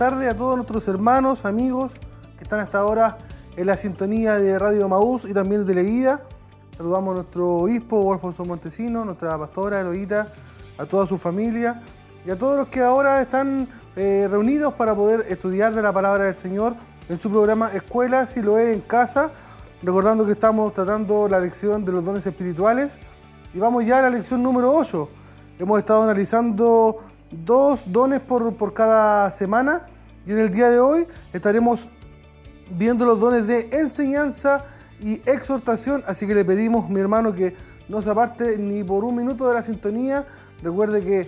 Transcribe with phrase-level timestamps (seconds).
[0.00, 1.92] tardes a todos nuestros hermanos, amigos
[2.38, 3.18] que están hasta ahora
[3.54, 6.22] en la sintonía de Radio Maús y también de Televida.
[6.74, 10.28] Saludamos a nuestro obispo Alfonso Montesino, nuestra pastora Eloíta,
[10.78, 11.82] a toda su familia
[12.24, 16.24] y a todos los que ahora están eh, reunidos para poder estudiar de la palabra
[16.24, 16.76] del Señor
[17.10, 19.32] en su programa Escuela Si lo es en casa,
[19.82, 22.98] recordando que estamos tratando la lección de los dones espirituales
[23.52, 25.10] y vamos ya a la lección número 8.
[25.58, 29.86] Hemos estado analizando dos dones por, por cada semana
[30.26, 31.88] y en el día de hoy estaremos
[32.70, 34.64] viendo los dones de enseñanza
[35.00, 37.54] y exhortación, así que le pedimos, mi hermano, que
[37.88, 40.26] no se aparte ni por un minuto de la sintonía.
[40.62, 41.20] Recuerde que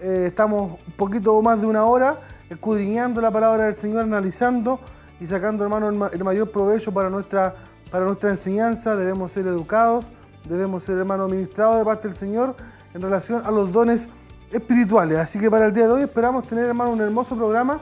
[0.00, 4.80] eh, estamos un poquito más de una hora escudriñando la palabra del Señor, analizando
[5.20, 7.54] y sacando, hermano, el mayor provecho para nuestra,
[7.90, 8.96] para nuestra enseñanza.
[8.96, 10.10] Debemos ser educados,
[10.48, 12.56] debemos ser, hermano, ministrados de parte del Señor
[12.94, 14.08] en relación a los dones
[14.50, 15.18] espirituales.
[15.18, 17.80] Así que para el día de hoy esperamos tener, hermano, un hermoso programa.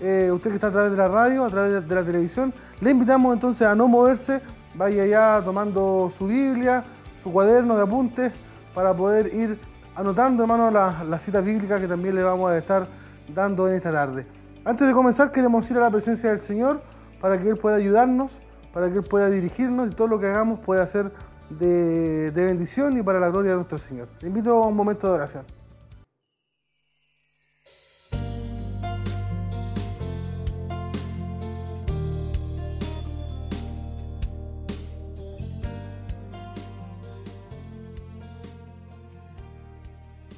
[0.00, 2.90] Eh, usted que está a través de la radio, a través de la televisión, le
[2.90, 4.40] invitamos entonces a no moverse,
[4.74, 6.84] vaya ya tomando su Biblia,
[7.22, 8.32] su cuaderno de apuntes,
[8.74, 9.60] para poder ir
[9.94, 12.88] anotando, hermano, las, citas bíblicas que también le vamos a estar
[13.34, 14.26] dando en esta tarde.
[14.64, 16.80] Antes de comenzar, queremos ir a la presencia del Señor
[17.20, 18.40] para que Él pueda ayudarnos,
[18.72, 21.12] para que Él pueda dirigirnos y todo lo que hagamos pueda ser
[21.50, 24.08] de, de bendición y para la gloria de nuestro Señor.
[24.20, 25.59] Le invito a un momento de oración.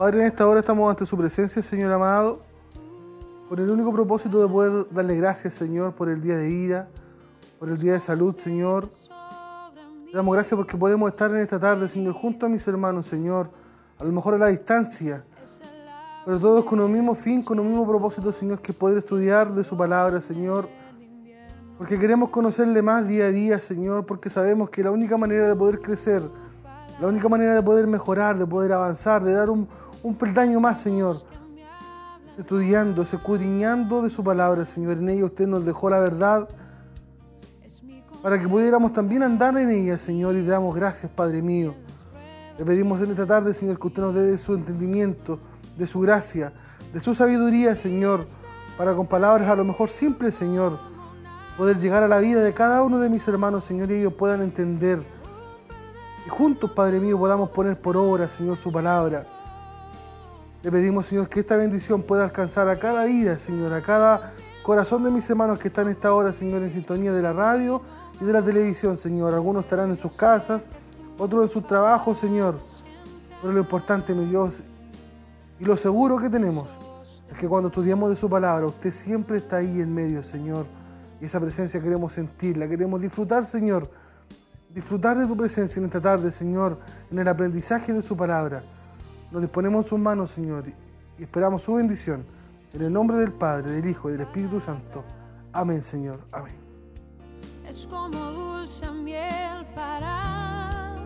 [0.02, 2.40] Padre, en esta hora estamos ante su presencia, Señor amado,
[3.48, 6.88] con el único propósito de poder darle gracias, Señor, por el día de vida,
[7.60, 8.90] por el día de salud, Señor.
[10.06, 13.52] Le damos gracias porque podemos estar en esta tarde, Señor, junto a mis hermanos, Señor,
[13.96, 15.24] a lo mejor a la distancia,
[16.24, 19.62] pero todos con un mismo fin, con un mismo propósito, Señor, que poder estudiar de
[19.62, 20.68] su palabra, Señor.
[21.78, 25.54] Porque queremos conocerle más día a día, Señor, porque sabemos que la única manera de
[25.54, 26.28] poder crecer,
[27.00, 29.68] la única manera de poder mejorar, de poder avanzar, de dar un,
[30.02, 31.22] un peldaño más, Señor.
[32.38, 34.98] Estudiando, escudriñando de su palabra, Señor.
[34.98, 36.48] En ella usted nos dejó la verdad
[38.22, 40.36] para que pudiéramos también andar en ella, Señor.
[40.36, 41.74] Y damos gracias, Padre mío.
[42.58, 45.40] Le pedimos en esta tarde, Señor, que usted nos dé de su entendimiento,
[45.76, 46.52] de su gracia,
[46.92, 48.26] de su sabiduría, Señor,
[48.76, 50.78] para con palabras a lo mejor simples, Señor,
[51.56, 54.42] poder llegar a la vida de cada uno de mis hermanos, Señor, y ellos puedan
[54.42, 55.02] entender.
[56.26, 59.26] Y juntos, Padre mío, podamos poner por obra, Señor, su palabra.
[60.62, 65.02] Le pedimos, Señor, que esta bendición pueda alcanzar a cada vida, Señor, a cada corazón
[65.02, 67.82] de mis hermanos que están en esta hora, Señor, en sintonía de la radio
[68.20, 69.34] y de la televisión, Señor.
[69.34, 70.68] Algunos estarán en sus casas,
[71.18, 72.60] otros en sus trabajos, Señor.
[73.40, 74.62] Pero lo importante, mi Dios,
[75.58, 76.70] y lo seguro que tenemos,
[77.28, 80.66] es que cuando estudiamos de su palabra, usted siempre está ahí en medio, Señor.
[81.20, 83.90] Y esa presencia queremos sentirla, queremos disfrutar, Señor.
[84.72, 86.78] Disfrutar de tu presencia en esta tarde, Señor,
[87.10, 88.62] en el aprendizaje de su palabra.
[89.32, 90.64] Nos disponemos en sus manos, Señor,
[91.18, 92.26] y esperamos su bendición.
[92.74, 95.04] En el nombre del Padre, del Hijo y del Espíritu Santo.
[95.52, 96.20] Amén, Señor.
[96.32, 96.54] Amén.
[97.66, 100.96] Es como dulce miel para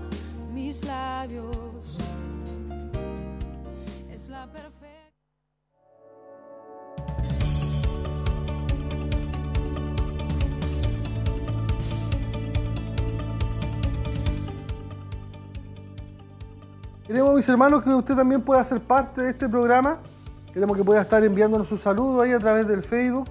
[0.53, 1.99] mis labios.
[17.07, 20.01] Queremos, mis hermanos, que usted también pueda ser parte de este programa.
[20.53, 23.31] Queremos que pueda estar enviándonos su saludo ahí a través del Facebook.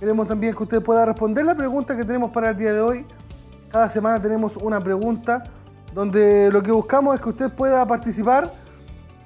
[0.00, 3.06] Queremos también que usted pueda responder la pregunta que tenemos para el día de hoy.
[3.70, 5.44] Cada semana tenemos una pregunta
[5.94, 8.52] donde lo que buscamos es que usted pueda participar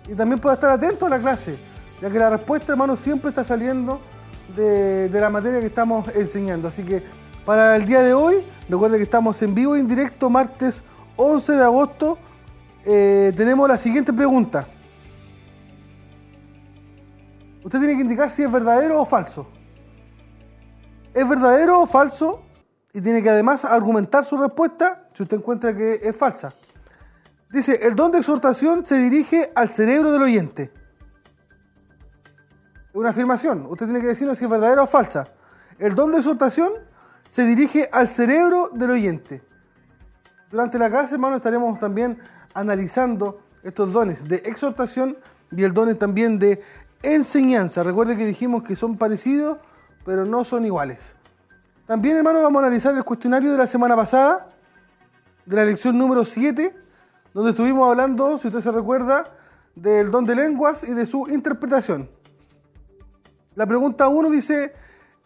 [0.07, 1.57] y también pueda estar atento a la clase,
[2.03, 4.03] ya que la respuesta, hermano, siempre está saliendo
[4.55, 6.69] de, la materia que estamos enseñando.
[6.69, 7.03] Así que
[7.47, 8.37] para el día de hoy,
[8.69, 10.85] recuerde que estamos en vivo y en directo, martes
[11.17, 12.19] 11 de agosto.
[12.89, 14.69] Eh, tenemos la siguiente pregunta.
[17.65, 19.51] Usted tiene que indicar si es verdadero o falso.
[21.13, 22.45] ¿Es verdadero o falso?
[22.93, 26.55] Y tiene que además argumentar su respuesta si usted encuentra que es falsa.
[27.51, 30.73] Dice, el don de exhortación se dirige al cerebro del oyente.
[32.91, 33.67] Es una afirmación.
[33.67, 35.27] Usted tiene que decirnos si es verdadera o falsa.
[35.81, 36.71] El don de exhortación
[37.29, 39.43] se dirige al cerebro del oyente.
[40.53, 42.17] Durante la clase, hermano, estaremos también
[42.57, 45.17] analizando estos dones de exhortación
[45.53, 46.63] y el don también de
[47.03, 47.83] enseñanza.
[47.83, 49.59] Recuerde que dijimos que son parecidos,
[50.05, 51.15] pero no son iguales.
[51.87, 54.49] También, hermano, vamos a analizar el cuestionario de la semana pasada,
[55.45, 56.75] de la lección número 7,
[57.35, 59.25] donde estuvimos hablando, si usted se recuerda,
[59.75, 62.09] del don de lenguas y de su interpretación.
[63.55, 64.73] La pregunta 1 dice,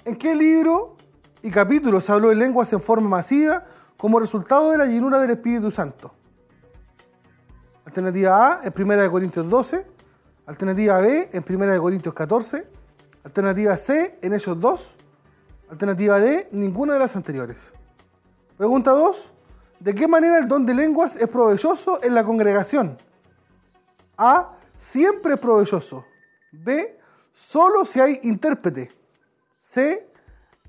[0.04, 0.96] ¿en qué libro
[1.42, 3.64] y capítulo se habló de lenguas en forma masiva
[3.96, 6.14] como resultado de la llenura del Espíritu Santo?
[7.90, 9.84] Alternativa A, en 1 Corintios 12.
[10.46, 12.68] Alternativa B, en 1 Corintios 14.
[13.24, 14.96] Alternativa C, en Hechos 2.
[15.70, 17.72] Alternativa D, ninguna de las anteriores.
[18.56, 19.32] Pregunta 2.
[19.80, 22.96] ¿De qué manera el don de lenguas es provechoso en la congregación?
[24.16, 24.56] A.
[24.78, 26.04] Siempre es provechoso.
[26.52, 26.96] B.
[27.32, 28.92] Solo si hay intérprete.
[29.58, 30.08] C.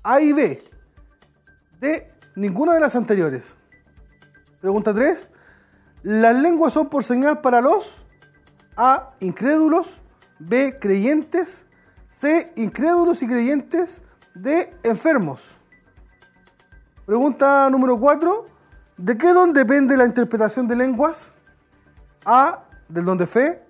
[0.02, 0.60] A y B.
[1.78, 2.12] D.
[2.34, 3.56] Ninguna de las anteriores.
[4.60, 5.30] Pregunta 3.
[6.02, 8.06] Las lenguas son por señal para los
[8.76, 9.10] A.
[9.20, 10.00] Incrédulos.
[10.38, 10.78] B.
[10.80, 11.66] Creyentes.
[12.08, 12.52] C.
[12.56, 14.02] Incrédulos y creyentes.
[14.34, 14.74] D.
[14.82, 15.60] Enfermos.
[17.06, 18.46] Pregunta número 4.
[18.96, 21.32] ¿De qué don depende la interpretación de lenguas?
[22.24, 22.64] A.
[22.88, 23.62] Del don de fe.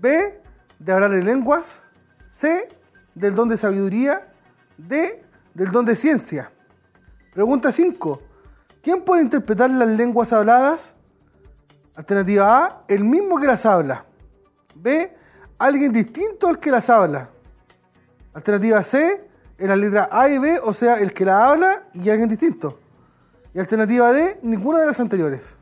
[0.00, 0.40] B.
[0.78, 1.82] De hablar en lenguas.
[2.28, 2.68] C.
[3.14, 4.28] Del don de sabiduría.
[4.78, 5.24] D.
[5.54, 6.52] Del don de ciencia.
[7.34, 8.20] Pregunta 5.
[8.82, 10.94] ¿Quién puede interpretar las lenguas habladas?
[11.94, 12.84] Alternativa A.
[12.88, 14.06] El mismo que las habla.
[14.74, 15.16] B.
[15.58, 17.30] Alguien distinto al que las habla.
[18.32, 19.28] Alternativa C.
[19.58, 22.78] En la letra A y B, o sea, el que la habla y alguien distinto.
[23.52, 25.58] Y alternativa D, ninguna de las anteriores.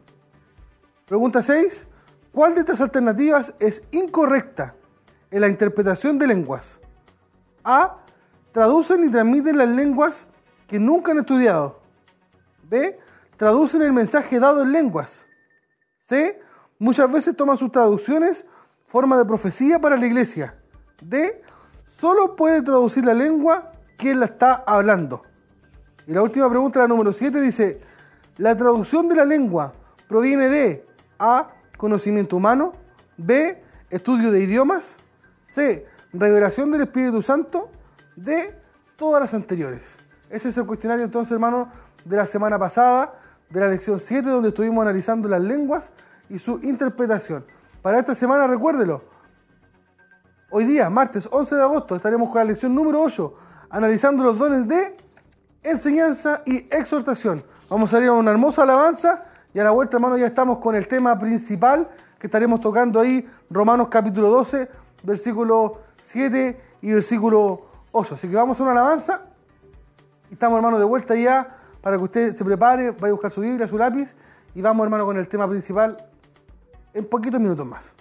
[1.07, 1.87] Pregunta 6.
[2.31, 4.77] ¿Cuál de estas alternativas es incorrecta
[5.31, 6.81] en la interpretación de lenguas?
[7.65, 8.05] A.
[8.53, 10.27] Traducen y transmiten las lenguas
[10.67, 11.81] que nunca han estudiado.
[12.65, 13.01] B.
[13.37, 15.27] Traducen el mensaje dado en lenguas.
[16.09, 16.41] C.
[16.79, 18.47] Muchas veces toman sus traducciones
[18.87, 20.55] forma de profecía para la iglesia.
[21.03, 21.43] D.
[21.85, 25.23] Solo puede traducir la lengua quien la está hablando.
[26.07, 27.83] Y la última pregunta, la número 7, dice,
[28.39, 29.75] la traducción de la lengua
[30.09, 30.87] proviene de
[31.19, 32.73] A, conocimiento humano,
[33.19, 34.97] B, estudio de idiomas,
[35.43, 37.71] C, revelación del Espíritu Santo,
[38.17, 38.59] D,
[38.97, 39.99] todas las anteriores.
[40.31, 41.71] Ese es el cuestionario entonces, hermano,
[42.05, 43.19] de la semana pasada,
[43.51, 45.93] de la lección 7, donde estuvimos analizando las lenguas
[46.29, 47.45] y su interpretación.
[47.83, 49.03] Para esta semana, recuérdelo,
[50.51, 53.35] hoy día, martes 11 de agosto, estaremos con la lección número 8,
[53.71, 54.97] analizando los dones de
[55.63, 57.43] enseñanza y exhortación.
[57.69, 59.23] Vamos a ir a una hermosa alabanza
[59.55, 63.27] y a la vuelta, hermano, ya estamos con el tema principal que estaremos tocando ahí,
[63.49, 64.69] Romanos capítulo 12,
[65.05, 67.61] versículo 7 y versículo
[67.93, 68.15] 8.
[68.15, 69.23] Así que vamos a una alabanza
[70.31, 71.49] y estamos, hermano, de vuelta ya
[71.81, 74.15] para que usted se prepare, vaya a buscar su Biblia, su lápiz
[74.55, 75.97] y vamos, hermano, con el tema principal
[76.95, 77.95] en poquitos minutos más.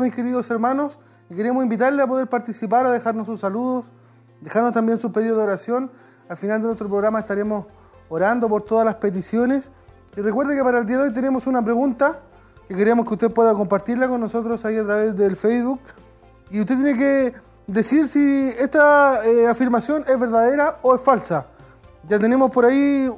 [0.00, 3.86] Mis queridos hermanos, queremos invitarle a poder participar, a dejarnos sus saludos,
[4.40, 5.90] dejarnos también sus pedidos de oración.
[6.28, 7.66] Al final de nuestro programa estaremos
[8.08, 9.70] orando por todas las peticiones.
[10.16, 12.20] Y recuerde que para el día de hoy tenemos una pregunta
[12.68, 15.80] que queremos que usted pueda compartirla con nosotros ahí a través del Facebook.
[16.50, 17.34] Y usted tiene que
[17.66, 21.46] decir si esta eh, afirmación es verdadera o es falsa.
[22.08, 23.08] Ya tenemos por ahí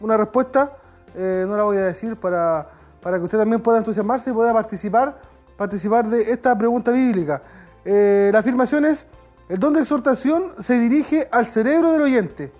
[0.00, 0.72] una respuesta,
[1.14, 2.68] eh, no la voy a decir para,
[3.02, 5.20] para que usted también pueda entusiasmarse y pueda participar,
[5.60, 7.42] participar de esta pregunta bíblica.
[7.84, 9.06] Eh, la afirmación es,
[9.50, 12.50] el don de exhortación se dirige al cerebro del oyente.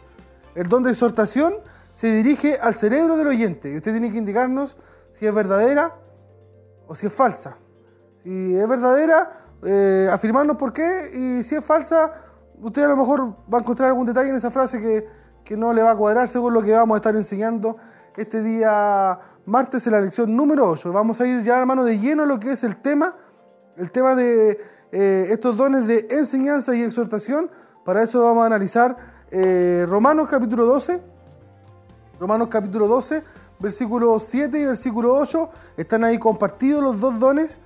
[0.54, 1.54] El don de exhortación
[1.92, 3.72] se dirige al cerebro del oyente.
[3.72, 4.76] Y usted tiene que indicarnos
[5.12, 5.96] si es verdadera
[6.88, 7.56] o si es falsa.
[8.22, 9.32] Si es verdadera,
[9.64, 11.10] eh, afirmarnos por qué.
[11.14, 12.12] Y si es falsa,
[12.60, 15.06] usted a lo mejor va a encontrar algún detalle en esa frase que,
[15.42, 17.78] que no le va a cuadrar según lo que vamos a estar enseñando
[18.14, 20.92] este día martes en la lección número 8.
[20.92, 23.16] Vamos a ir ya, hermano, de lleno a lo que es el tema,
[23.76, 24.58] el tema de
[24.92, 27.50] eh, estos dones de enseñanza y exhortación.
[27.84, 28.96] Para eso vamos a analizar
[29.30, 31.00] eh, Romanos capítulo 12.
[32.18, 33.22] Romanos capítulo 12,
[33.58, 35.50] versículo 7 y versículo 8.
[35.76, 37.60] Están ahí compartidos los dos dones.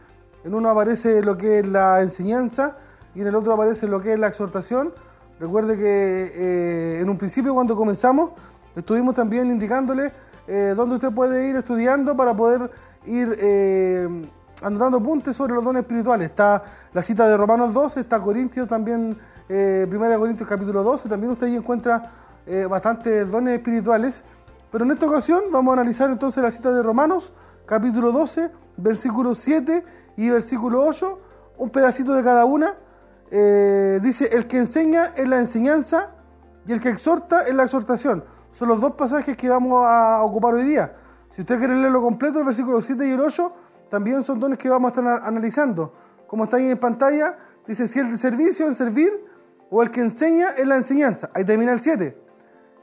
[0.44, 2.76] En uno aparece lo que es la enseñanza
[3.14, 4.92] y en el otro aparece lo que es la exhortación.
[5.40, 8.30] Recuerde que eh, en un principio cuando comenzamos
[8.76, 10.12] estuvimos también indicándole
[10.46, 12.70] eh, dónde usted puede ir estudiando para poder
[13.06, 14.30] ir eh,
[14.62, 16.30] anotando apuntes sobre los dones espirituales.
[16.30, 21.32] Está la cita de Romanos 12, está Corintios también, eh, 1 Corintios capítulo 12, también
[21.32, 22.10] usted ahí encuentra
[22.46, 24.24] eh, bastantes dones espirituales.
[24.70, 27.32] Pero en esta ocasión vamos a analizar entonces la cita de Romanos
[27.64, 29.84] capítulo 12, versículo 7
[30.16, 31.18] y versículo 8,
[31.58, 32.74] un pedacito de cada una.
[33.30, 36.13] Dice, el que enseña es la enseñanza
[36.66, 38.24] y el que exhorta es la exhortación.
[38.52, 40.94] Son los dos pasajes que vamos a ocupar hoy día.
[41.30, 43.52] Si usted quiere leerlo completo, el versículo 7 y el 8
[43.90, 45.92] también son dones que vamos a estar analizando.
[46.26, 49.12] Como está ahí en pantalla, dice si el servicio en servir
[49.70, 51.30] o el que enseña es la enseñanza.
[51.34, 52.16] Ahí termina el 7.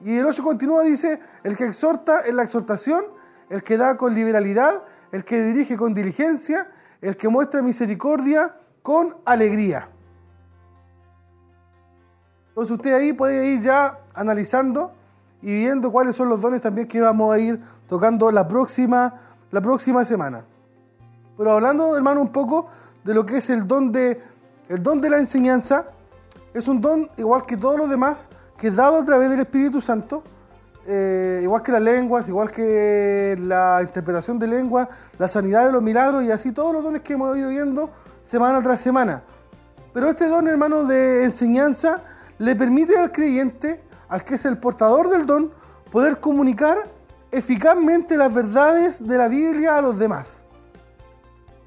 [0.04, 3.04] Y el 8 continúa, dice, el que exhorta es la exhortación,
[3.50, 6.70] el que da con liberalidad, el que dirige con diligencia,
[7.02, 9.91] el que muestra misericordia con alegría.
[12.52, 14.92] Entonces usted ahí puede ir ya analizando
[15.42, 19.16] y viendo cuáles son los dones también que vamos a ir tocando la próxima,
[19.52, 20.44] la próxima semana.
[21.38, 22.68] Pero hablando, hermano, un poco
[23.06, 24.22] de lo que es el don de,
[24.68, 25.86] el don de la enseñanza,
[26.54, 29.80] es un don igual que todos los demás, que es dado a través del Espíritu
[29.80, 30.22] Santo,
[30.86, 35.82] eh, igual que las lenguas, igual que la interpretación de lengua, la sanidad de los
[35.82, 37.90] milagros y así todos los dones que hemos ido viendo
[38.24, 39.24] semana tras semana.
[39.94, 42.02] Pero este don, hermano, de enseñanza,
[42.42, 45.52] le permite al creyente, al que es el portador del don,
[45.92, 46.76] poder comunicar
[47.32, 50.42] eficazmente las verdades de la Biblia a los demás.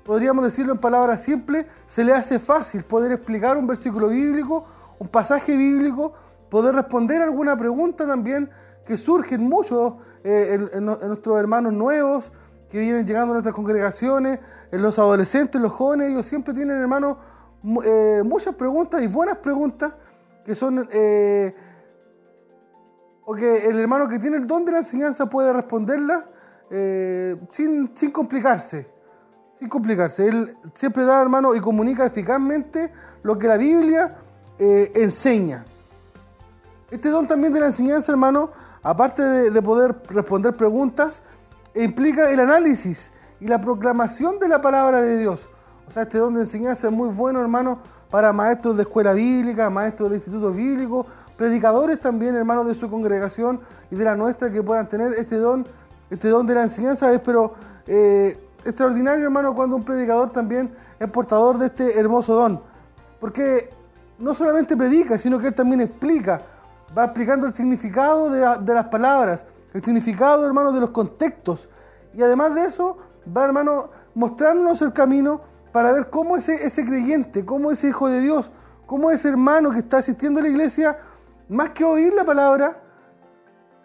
[0.05, 4.67] Podríamos decirlo en palabras simples, se le hace fácil poder explicar un versículo bíblico,
[4.99, 6.13] un pasaje bíblico,
[6.51, 8.51] poder responder alguna pregunta también
[8.85, 9.95] que surgen muchos
[10.25, 12.33] eh, en, nuestros hermanos nuevos
[12.69, 14.41] que vienen llegando a nuestras congregaciones,
[14.73, 17.19] en los adolescentes, los jóvenes, ellos siempre tienen, hermanos,
[17.85, 19.95] eh, muchas preguntas y buenas preguntas
[20.45, 21.55] que son, eh,
[23.25, 26.25] o que el hermano que tiene el don de la enseñanza puede responderlas
[26.71, 28.87] eh, sin, sin complicarse,
[29.59, 30.29] sin complicarse.
[30.29, 34.17] Él siempre da, hermano, y comunica eficazmente lo que la Biblia
[34.59, 35.65] eh, enseña.
[36.91, 38.51] Este don también de la enseñanza, hermano,
[38.83, 41.23] aparte de, de poder responder preguntas,
[41.75, 45.49] implica el análisis y la proclamación de la palabra de Dios.
[45.89, 47.81] O sea, este don de enseñanza es muy bueno, hermano,
[48.15, 51.05] para maestros de escuela bíblica, maestros de institutos bíblicos,
[51.37, 55.67] predicadores también, hermanos de su congregación y de la nuestra que puedan tener este don,
[56.09, 57.13] este don de la enseñanza.
[57.13, 57.55] Es pero
[57.89, 62.63] eh, extraordinario, hermano, cuando un predicador también es portador de este hermoso don.
[63.19, 63.71] Porque
[64.21, 66.41] no solamente predica, sino que él también explica,
[66.97, 71.69] va explicando el significado de, de las palabras, el significado, hermano, de los contextos.
[72.15, 72.97] Y además de eso,
[73.37, 78.21] va, hermano, mostrándonos el camino para ver cómo ese, ese creyente, cómo ese hijo de
[78.21, 78.53] Dios,
[78.87, 80.97] cómo ese hermano que está asistiendo a la iglesia,
[81.49, 82.81] más que oír la palabra,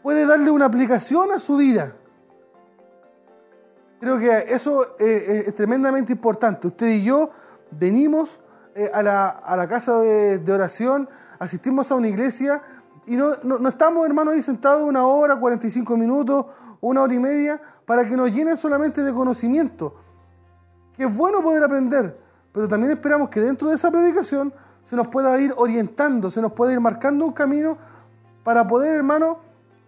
[0.04, 1.96] puede darle una aplicación a su vida.
[4.00, 6.68] Creo que eso eh, es tremendamente importante.
[6.68, 7.32] Usted y yo
[7.72, 8.40] venimos
[8.76, 12.62] eh, a, la, casa de, oración, asistimos a una iglesia
[13.08, 13.34] y no
[13.68, 16.46] estamos, hermanos, ahí sentados una hora, 45 minutos,
[16.82, 19.96] una hora y media, para que nos llenen solamente de conocimiento.
[21.00, 22.20] Que es bueno poder aprender,
[22.52, 26.52] pero también esperamos que dentro de esa predicación se nos pueda ir orientando, se nos
[26.52, 27.78] pueda ir marcando un camino
[28.44, 29.40] para poder, hermano,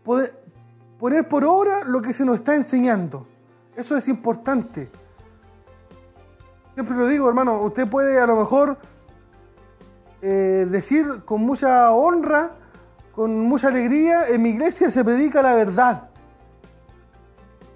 [0.06, 0.42] poder
[0.98, 3.28] poner por obra lo que se nos está enseñando.
[3.76, 4.90] Eso es importante.
[6.76, 8.78] Siempre lo digo, hermano, usted puede a lo mejor
[10.22, 12.52] eh, decir con mucha honra,
[13.14, 16.10] con mucha alegría, en mi iglesia se predica la verdad.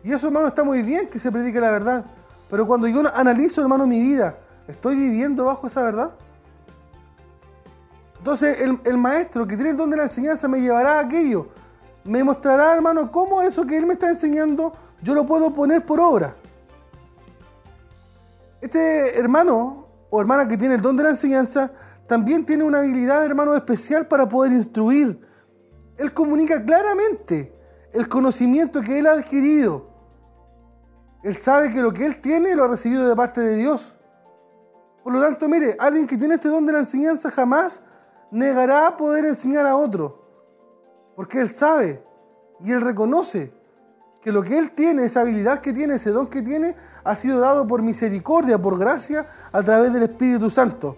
[0.06, 2.06] Y eso, hermano, está muy bien que se predique la verdad.
[2.50, 6.12] Pero cuando yo analizo, hermano, mi vida, ¿estoy viviendo bajo esa verdad?
[8.18, 11.48] Entonces, el, el maestro que tiene el don de la enseñanza me llevará a aquello.
[12.04, 16.00] Me mostrará, hermano, cómo eso que él me está enseñando yo lo puedo poner por
[16.00, 16.36] obra.
[18.62, 21.72] Este hermano o hermana que tiene el don de la enseñanza
[22.08, 25.20] también tiene una habilidad, hermano, especial para poder instruir.
[25.98, 27.54] Él comunica claramente
[27.94, 29.95] el conocimiento que él ha adquirido.
[31.26, 33.98] Él sabe que lo que él tiene lo ha recibido de parte de Dios.
[35.04, 37.82] Por lo tanto, mire, alguien que tiene este don de la enseñanza jamás
[38.30, 40.24] negará poder enseñar a otro.
[41.16, 42.06] Porque él sabe
[42.64, 43.52] y él reconoce
[44.22, 47.40] que lo que él tiene, esa habilidad que tiene, ese don que tiene, ha sido
[47.40, 50.96] dado por misericordia, por gracia, a través del Espíritu Santo.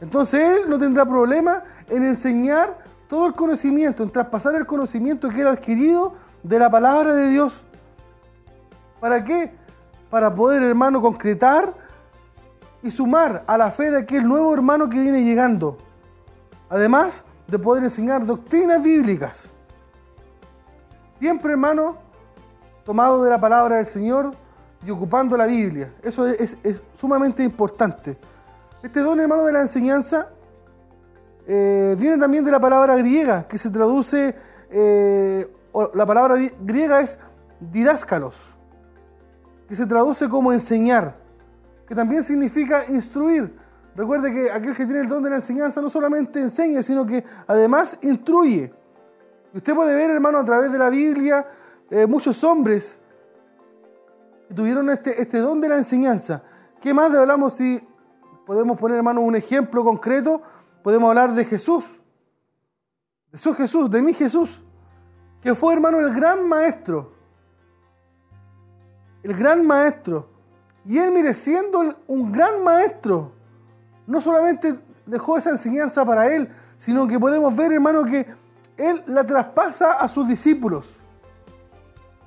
[0.00, 5.42] Entonces él no tendrá problema en enseñar todo el conocimiento, en traspasar el conocimiento que
[5.42, 7.64] él ha adquirido de la palabra de Dios.
[9.02, 9.52] ¿Para qué?
[10.10, 11.74] Para poder, hermano, concretar
[12.84, 15.76] y sumar a la fe de aquel nuevo hermano que viene llegando.
[16.70, 19.54] Además de poder enseñar doctrinas bíblicas.
[21.18, 21.96] Siempre, hermano,
[22.84, 24.36] tomado de la palabra del Señor
[24.86, 25.92] y ocupando la Biblia.
[26.00, 26.56] Eso es,
[26.92, 28.16] sumamente importante.
[28.84, 30.28] Este don, hermano, de la enseñanza
[31.48, 34.36] eh, viene también de la palabra griega, que se traduce,
[34.70, 35.52] eh,
[35.92, 37.18] la palabra gri- griega es
[37.58, 38.56] didáscalos,
[39.72, 41.16] que se traduce como enseñar,
[41.86, 43.58] que también significa instruir.
[43.96, 47.24] Recuerde que aquel que tiene el don de la enseñanza no solamente enseña, sino que
[47.46, 48.70] además instruye.
[49.54, 51.48] Y usted puede ver, hermano, a través de la Biblia,
[51.88, 52.98] eh, muchos hombres
[54.54, 56.42] tuvieron este, este don de la enseñanza.
[56.78, 57.80] ¿Qué más de hablamos si
[58.44, 60.42] podemos poner, hermano, un ejemplo concreto?
[60.82, 61.98] Podemos hablar de Jesús.
[63.30, 64.62] De su Jesús, de mi Jesús.
[65.40, 67.21] Que fue, hermano, el gran maestro.
[69.22, 70.28] El gran maestro.
[70.84, 73.32] Y él, mire, siendo un gran maestro,
[74.06, 78.26] no solamente dejó esa enseñanza para él, sino que podemos ver, hermano, que
[78.76, 80.96] él la traspasa a sus discípulos.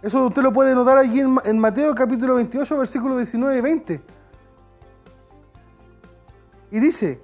[0.02, 4.04] Eso usted lo puede notar allí en Mateo capítulo 28, versículos 19 y 20.
[6.72, 7.22] Y dice,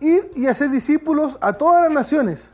[0.00, 2.52] id y haced discípulos a todas las naciones,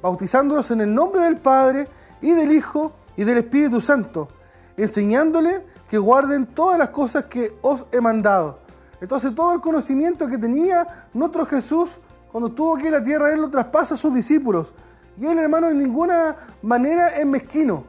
[0.00, 1.88] bautizándolos en el nombre del Padre
[2.20, 4.28] y del Hijo y del Espíritu Santo,
[4.76, 8.58] enseñándoles que guarden todas las cosas que os he mandado.
[9.00, 12.00] Entonces todo el conocimiento que tenía nuestro Jesús
[12.34, 14.74] cuando estuvo aquí en la tierra, Él lo traspasa a sus discípulos.
[15.20, 17.84] Y Él, hermano, en ninguna manera es mezquino.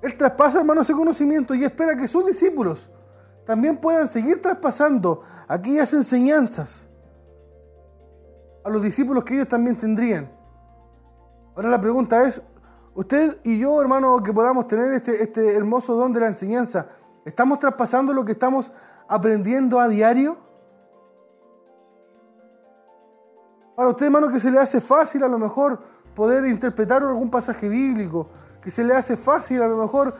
[0.00, 2.88] Él traspasa, hermano, ese conocimiento y espera que sus discípulos
[3.44, 6.86] también puedan seguir traspasando aquellas enseñanzas
[8.64, 10.30] a los discípulos que ellos también tendrían.
[11.54, 12.40] Ahora la pregunta es,
[12.94, 16.86] usted y yo, hermano, que podamos tener este, este hermoso don de la enseñanza,
[17.24, 18.72] ¿estamos traspasando lo que estamos
[19.08, 20.36] aprendiendo a diario?
[23.76, 25.80] Para usted, hermano, que se le hace fácil a lo mejor
[26.14, 28.28] poder interpretar algún pasaje bíblico,
[28.60, 30.14] que se le hace fácil a lo mejor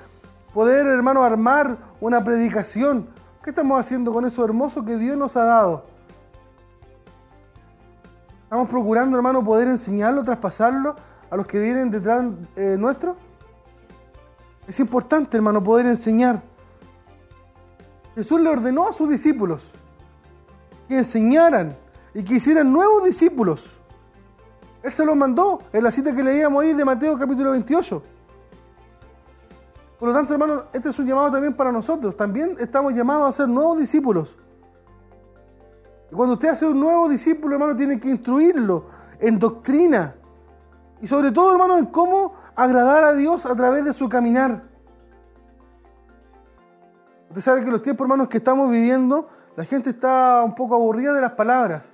[0.54, 3.08] poder, hermano, armar una predicación.
[3.42, 5.84] ¿Qué estamos haciendo con eso hermoso que Dios nos ha dado?
[8.44, 10.96] ¿Estamos procurando, hermano, poder enseñarlo, traspasarlo
[11.32, 13.16] a los que vienen detrás eh, nuestro?
[14.66, 16.42] Es importante, hermano, poder enseñar.
[18.14, 19.72] Jesús le ordenó a sus discípulos
[20.86, 21.74] que enseñaran
[22.12, 23.78] y que hicieran nuevos discípulos.
[24.82, 28.02] Él se los mandó en la cita que leíamos ahí de Mateo capítulo 28.
[29.98, 32.14] Por lo tanto, hermano, este es un llamado también para nosotros.
[32.14, 34.36] También estamos llamados a ser nuevos discípulos.
[36.10, 38.84] Y cuando usted hace un nuevo discípulo, hermano, tiene que instruirlo
[39.18, 40.16] en doctrina.
[41.02, 44.62] Y sobre todo, hermano, en cómo agradar a Dios a través de su caminar.
[47.28, 51.12] Usted sabe que los tiempos, hermanos, que estamos viviendo, la gente está un poco aburrida
[51.12, 51.92] de las palabras.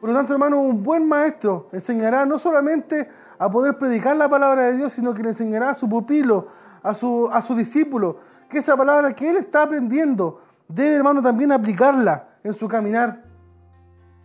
[0.00, 4.62] Por lo tanto, hermano, un buen maestro enseñará no solamente a poder predicar la palabra
[4.62, 6.46] de Dios, sino que le enseñará a su pupilo,
[6.82, 8.16] a su, a su discípulo,
[8.48, 13.22] que esa palabra que él está aprendiendo debe, hermano, también aplicarla en su caminar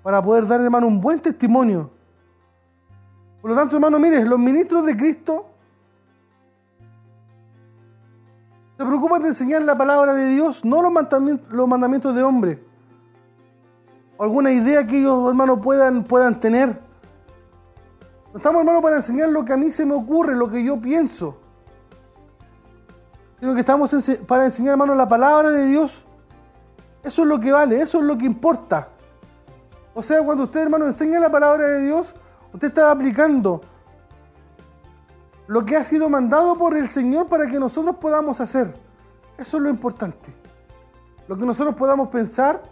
[0.04, 1.95] para poder dar, hermano, un buen testimonio.
[3.46, 5.46] Por lo tanto, hermano, mire, los ministros de Cristo
[8.76, 12.66] se preocupan de enseñar la palabra de Dios, no los mandamientos, de hombre.
[14.18, 16.82] Alguna idea que ellos, hermano, puedan, puedan tener.
[18.34, 20.82] No estamos, hermano, para enseñar lo que a mí se me ocurre, lo que yo
[20.82, 21.38] pienso.
[23.40, 23.94] Sino que estamos
[24.26, 26.04] para enseñar, hermano, la palabra de Dios.
[27.04, 28.90] Eso es lo que vale, eso es lo que importa.
[29.94, 32.16] O sea, cuando usted, hermano, enseña la palabra de Dios,
[32.56, 33.60] usted está aplicando
[35.48, 38.74] lo que ha sido mandado por el Señor para que nosotros podamos hacer.
[39.38, 40.34] Eso es lo importante.
[41.28, 42.64] Lo que nosotros podamos pensar,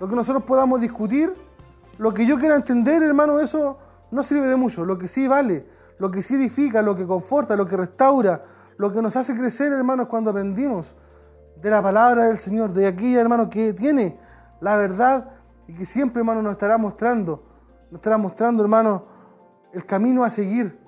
[0.00, 1.32] lo que nosotros podamos discutir,
[1.98, 3.78] lo que yo quiera entender, hermano, eso
[4.10, 4.84] no sirve de mucho.
[4.84, 5.64] Lo que sí vale,
[5.98, 8.42] lo que sí edifica, lo que conforta, lo que restaura,
[8.78, 10.96] lo que nos hace crecer, hermanos, cuando aprendimos
[11.54, 14.18] de la palabra del Señor, de aquella, hermano, que tiene
[14.60, 15.30] la verdad
[15.68, 17.44] y que siempre, hermano, nos estará mostrando,
[17.92, 19.09] nos estará mostrando, hermano,
[19.72, 20.78] el camino a seguir.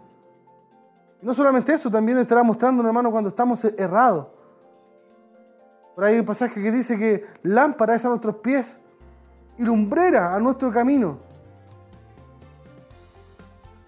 [1.20, 4.28] Y no solamente eso, también estará mostrando, hermano, cuando estamos errados.
[5.94, 8.78] Por ahí hay un pasaje que dice que lámpara es a nuestros pies
[9.58, 11.18] y lumbrera a nuestro camino.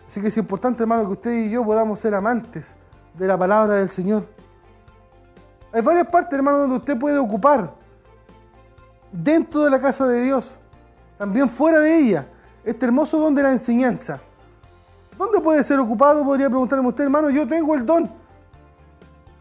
[0.06, 2.76] Así que es importante, hermano, que usted y yo podamos ser amantes
[3.14, 4.28] de la palabra del Señor.
[5.72, 7.74] Hay varias partes, hermano, donde usted puede ocupar
[9.10, 10.56] dentro de la casa de Dios,
[11.18, 12.28] también fuera de ella,
[12.64, 14.20] este hermoso don de la enseñanza.
[15.18, 16.24] ¿Dónde puede ser ocupado?
[16.24, 18.10] Podría preguntarme usted, hermano, yo tengo el don.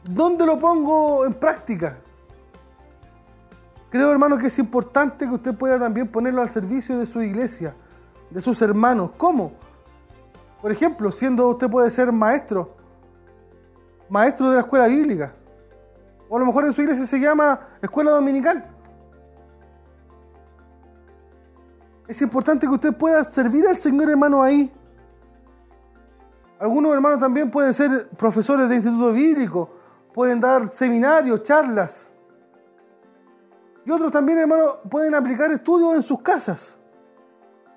[0.03, 1.97] ¿Dónde lo pongo en práctica?
[3.89, 7.75] Creo, hermano, que es importante que usted pueda también ponerlo al servicio de su iglesia,
[8.29, 9.11] de sus hermanos.
[9.17, 9.53] ¿Cómo?
[10.61, 12.75] Por ejemplo, siendo usted puede ser maestro,
[14.09, 15.35] maestro de la escuela bíblica.
[16.29, 18.67] O a lo mejor en su iglesia se llama escuela dominical.
[22.07, 24.73] Es importante que usted pueda servir al Señor hermano ahí.
[26.63, 29.69] Algunos hermanos también pueden ser profesores de instituto bíblico,
[30.13, 32.09] pueden dar seminarios, charlas.
[33.83, 36.77] Y otros también, hermanos, pueden aplicar estudios en sus casas.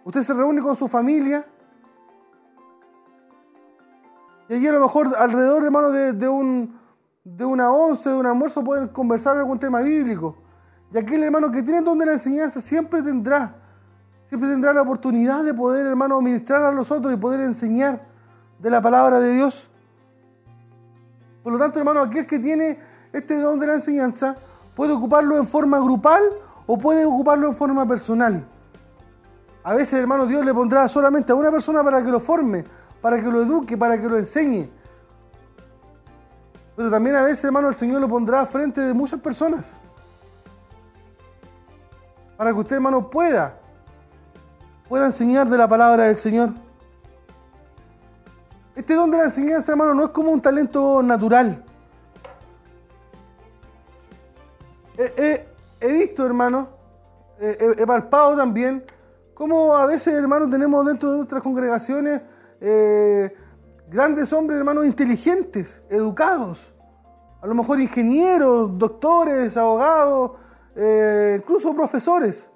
[0.05, 1.45] Usted se reúne con su familia.
[4.49, 6.79] Y allí a lo mejor alrededor, hermano, de, un,
[7.25, 10.37] de una once, de un almuerzo, pueden conversar algún tema bíblico.
[10.95, 13.53] Y aquel hermano que tiene el don de la enseñanza siempre tendrá,
[14.29, 18.15] siempre tendrá la oportunidad de poder, hermano, ministrar a los otros y poder enseñar
[18.59, 19.71] de la palabra de Dios.
[21.43, 22.79] Por lo tanto, hermano, aquel que tiene
[23.13, 24.37] este don de la enseñanza
[24.75, 26.23] puede ocuparlo en forma grupal
[26.67, 28.47] o puede ocuparlo en forma personal.
[29.63, 32.65] A veces, hermano, Dios le pondrá solamente a una persona para que lo forme,
[33.01, 34.69] para que lo eduque, para que lo enseñe.
[36.77, 39.77] Pero también a veces, hermano, el Señor lo pondrá frente de muchas personas.
[42.37, 43.59] Para que usted, hermano, pueda,
[44.89, 46.51] pueda enseñar de la palabra del Señor.
[48.77, 51.65] Este don de la enseñanza, hermano, no es como un talento natural.
[54.99, 55.49] He, he-
[55.81, 56.69] he visto, hermano,
[57.41, 58.85] he, he- palpado también
[59.35, 62.23] Cómo a veces, hermanos, tenemos dentro de nuestras congregaciones
[62.63, 63.37] eh,
[63.89, 66.73] grandes hombres, hermanos, inteligentes, educados.
[67.43, 70.33] A lo mejor ingenieros, doctores, abogados,
[70.75, 72.49] eh, incluso profesores.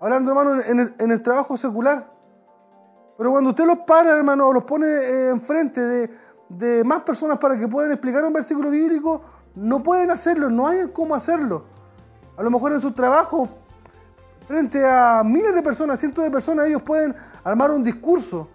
[0.00, 0.62] Hablando, hermano,
[0.98, 2.11] en el trabajo secular.
[3.22, 6.10] Pero cuando usted los para, hermano, los pone eh, enfrente de,
[6.48, 9.22] de más personas para que puedan explicar un versículo bíblico,
[9.54, 11.66] no pueden hacerlo, no hay cómo hacerlo.
[12.36, 13.48] A lo mejor en su trabajo,
[14.48, 18.48] frente a miles de personas, cientos de personas, ellos pueden armar un discurso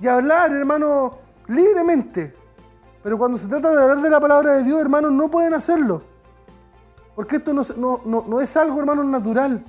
[0.00, 1.18] y hablar, hermano,
[1.48, 2.36] libremente.
[3.02, 6.04] Pero cuando se trata de hablar de la palabra de Dios, hermano, no pueden hacerlo.
[7.16, 9.64] Porque esto no, no- no- no es algo, hermano, natural.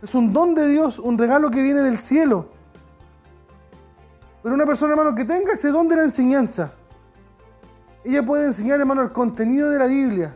[0.00, 2.61] Es un don de Dios, un regalo que viene del cielo.
[4.42, 6.72] Pero una persona, hermano, que tenga ese don de la enseñanza,
[8.04, 10.34] ella puede enseñar, hermano, el contenido de la Biblia.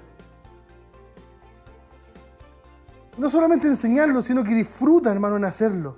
[3.18, 5.96] No solamente enseñarlo, sino que disfruta, hermano, en hacerlo.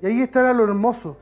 [0.00, 1.18] Y ahí estará lo hermoso.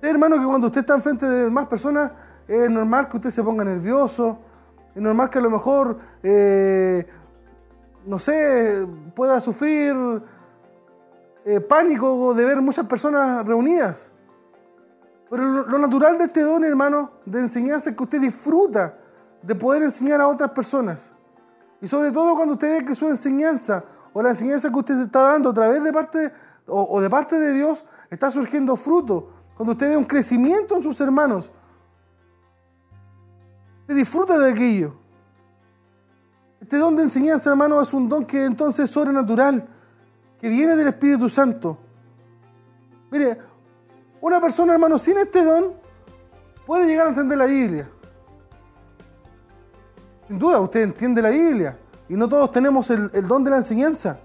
[0.00, 2.12] Hermano, que cuando usted está enfrente de más personas,
[2.48, 4.38] es normal que usted se ponga nervioso.
[4.94, 7.06] Es normal que a lo mejor, eh,
[8.06, 9.94] no sé, pueda sufrir
[11.48, 14.10] eh, pánico de ver muchas personas reunidas.
[15.30, 18.98] Pero lo, natural de este don, hermano, de enseñanza es que usted disfruta
[19.42, 21.12] de poder enseñar a otras personas.
[21.80, 25.22] Y sobre todo cuando usted ve que su enseñanza o la enseñanza que usted está
[25.22, 26.32] dando a través de parte
[26.66, 29.30] o, o de parte de Dios está surgiendo fruto.
[29.56, 31.52] Cuando usted ve un crecimiento en sus hermanos,
[33.82, 34.96] usted disfruta de aquello.
[36.60, 39.75] Este don de enseñanza, hermano, es un don que entonces es sobrenatural,
[40.48, 41.78] viene del Espíritu Santo.
[43.10, 43.38] Mire,
[44.20, 45.74] una persona, hermano, sin este don
[46.66, 47.88] puede llegar a entender la Biblia.
[50.26, 51.78] Sin duda, usted entiende la Biblia
[52.08, 54.18] y no todos tenemos el don de la enseñanza.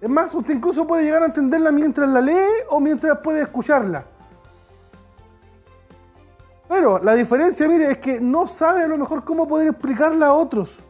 [0.00, 2.32] Es más, usted incluso puede llegar a entenderla mientras la lee
[2.70, 4.06] o mientras puede escucharla.
[6.68, 10.32] Pero la diferencia, mire, es que no sabe a lo mejor cómo poder explicarla a
[10.34, 10.84] otros.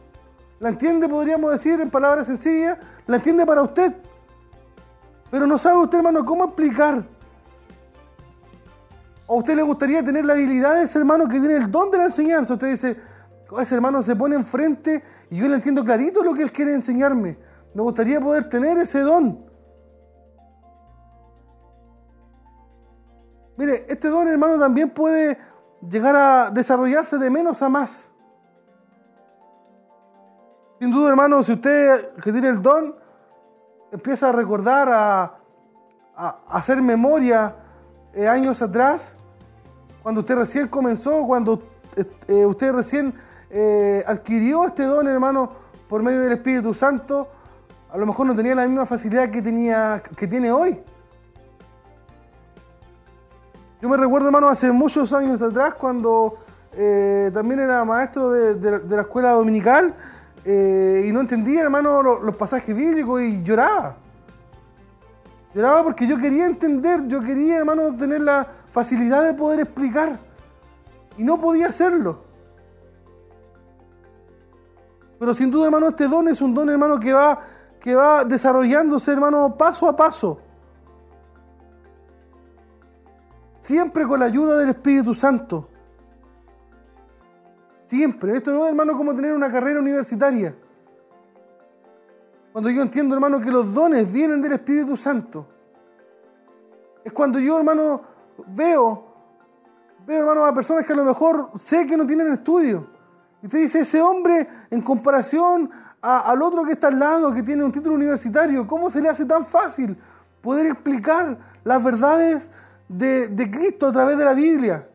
[0.59, 3.95] La entiende, podríamos decir en palabras sencillas, la entiende para usted.
[5.31, 7.05] Pero no sabe usted, hermano, cómo explicar.
[9.25, 11.91] ¿O a usted le gustaría tener la habilidad de ese hermano que tiene el don
[11.91, 12.53] de la enseñanza?
[12.53, 12.97] Usted dice,
[13.49, 16.73] "Oh, ese hermano se pone enfrente y yo le entiendo clarito lo que él quiere
[16.73, 17.37] enseñarme.
[17.73, 19.45] Me gustaría poder tener ese don.
[23.55, 25.37] Mire, este don, hermano, también puede
[25.87, 28.09] llegar a desarrollarse de menos a más.
[30.79, 32.95] Sin duda, hermano, si usted que tiene el don
[33.91, 35.35] empieza a recordar, a,
[36.47, 37.53] hacer memoria
[38.13, 39.17] eh, años atrás,
[40.01, 41.61] cuando usted recién comenzó, cuando
[42.27, 43.13] eh, usted recién
[43.49, 45.51] eh, adquirió este don, hermano,
[45.89, 47.27] por medio del Espíritu Santo,
[47.91, 50.81] a lo mejor no tenía la misma facilidad que, tenía, que tiene hoy.
[53.81, 56.37] Yo me recuerdo, hermano, hace muchos años atrás, cuando
[57.33, 59.93] también era maestro de la escuela dominical
[60.45, 63.97] eh, y no entendía, hermano, lo- los pasajes bíblicos y lloraba.
[65.53, 70.19] Lloraba porque yo quería entender, yo quería, hermano, tener la facilidad de poder explicar.
[71.17, 72.23] Y no podía hacerlo.
[75.19, 77.39] Pero sin duda, hermano, este don es un don, hermano, que va,
[77.81, 80.39] que va desarrollándose, hermano, paso a paso.
[83.59, 85.67] Siempre con la ayuda del Espíritu Santo.
[87.89, 88.37] Siempre.
[88.37, 90.55] Esto no es, hermano, como tener una carrera universitaria.
[92.51, 95.47] Cuando yo entiendo, hermano, que los dones vienen del Espíritu Santo.
[97.03, 98.03] Es cuando yo, hermano,
[98.49, 99.05] veo,
[100.05, 102.87] veo, hermano, a personas que a lo mejor sé que no tienen estudio.
[103.41, 107.63] Y usted dice, ese hombre, en comparación al otro que está al lado, que tiene
[107.63, 109.97] un título universitario, ¿cómo se le hace tan fácil
[110.41, 112.51] poder explicar las verdades
[112.87, 114.87] de, de Cristo a través de la Biblia?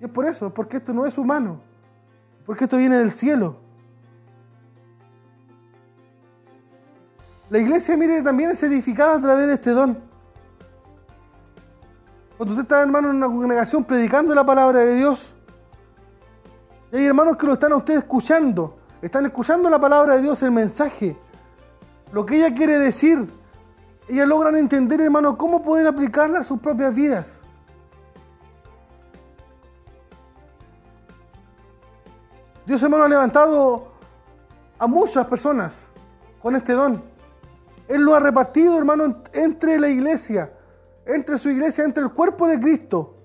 [0.00, 1.67] Y es por eso, es porque esto no es humano,
[2.48, 3.58] porque esto viene del cielo.
[7.50, 9.98] La iglesia, mire, también es edificada a través de este don.
[12.38, 15.34] Cuando usted está, hermano, en una congregación predicando la palabra de Dios,
[16.90, 20.42] y hay hermanos que lo están a usted escuchando, están escuchando la palabra de Dios,
[20.42, 21.18] el mensaje,
[22.12, 23.30] lo que ella quiere decir.
[24.08, 27.42] Ellas logran entender, hermano, cómo poder aplicarla a sus propias vidas.
[32.68, 33.92] Dios, hermano, ha levantado
[34.78, 35.88] a muchas personas
[36.42, 37.02] con este don.
[37.88, 40.52] Él lo ha repartido, hermano, entre la iglesia,
[41.06, 43.16] entre su iglesia, entre el cuerpo de Cristo.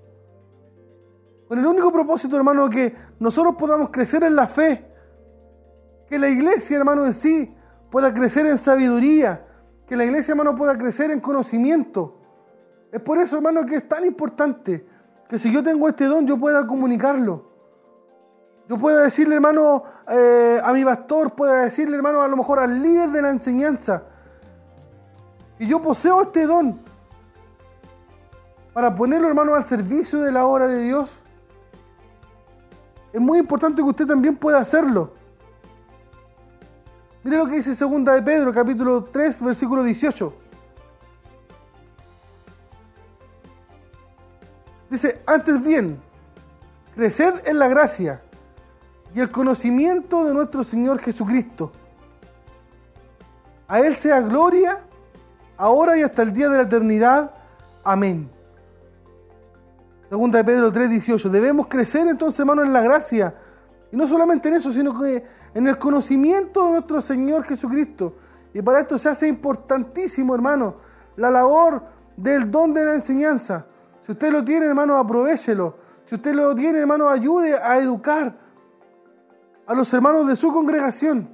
[1.50, 4.90] Con el único propósito, hermano, que nosotros podamos crecer en la fe.
[6.08, 7.54] Que la iglesia, hermano, en sí
[7.92, 9.46] pueda crecer en sabiduría,
[9.86, 12.22] que la iglesia, hermano, pueda crecer en conocimiento.
[12.94, 14.88] Es por eso, hermano, que es tan importante
[15.28, 17.53] que si yo tengo este don, yo pueda comunicarlo.
[18.70, 22.82] Yo pueda decirle, hermano, eh, a mi pastor, pueda decirle, hermano, a lo mejor al
[22.82, 24.04] líder de la enseñanza,
[25.60, 26.80] y yo poseo este don
[28.74, 31.20] para ponerlo, hermano, al servicio de la obra de Dios.
[33.12, 35.14] Es muy importante que usted también pueda hacerlo.
[37.24, 40.34] Mire lo que dice segunda de Pedro, capítulo 3, versículo 18.
[44.90, 46.02] Dice, antes bien,
[46.96, 48.22] creced en la gracia
[49.16, 51.72] y el conocimiento de nuestro Señor Jesucristo.
[53.68, 54.80] A Él sea gloria,
[55.58, 57.32] ahora y hasta el día de la eternidad.
[57.84, 58.30] Amén.
[60.10, 61.30] Segunda de Pedro 3, 18.
[61.30, 63.36] Debemos crecer entonces, hermano, en la gracia.
[63.92, 65.24] Y no solamente en eso, sino que
[65.54, 68.16] en el conocimiento de nuestro Señor Jesucristo.
[68.54, 70.76] Y para esto se hace importantísimo, hermano,
[71.16, 71.84] la labor
[72.18, 73.66] del don de la enseñanza.
[74.02, 75.78] Si usted lo tiene, hermano, aprovechelo.
[76.06, 78.43] Si usted lo tiene, hermano, ayude a educar
[79.66, 81.30] a los hermanos de su congregación.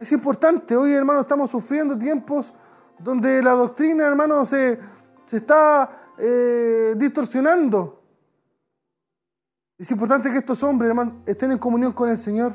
[0.00, 0.76] Es importante.
[0.76, 2.52] Hoy, hermano, estamos sufriendo tiempos
[2.98, 4.78] donde la doctrina, hermano, se,
[5.24, 8.02] se está eh, distorsionando.
[9.78, 12.54] Es importante que estos hombres, hermano, estén en comunión con el Señor.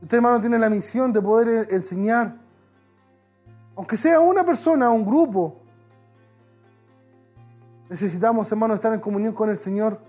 [0.00, 2.40] Usted, hermano, tiene la misión de poder eh, enseñar,
[3.76, 5.60] aunque sea una persona, un grupo.
[7.90, 10.00] Necesitamos, hermano, estar en comunión con el Señor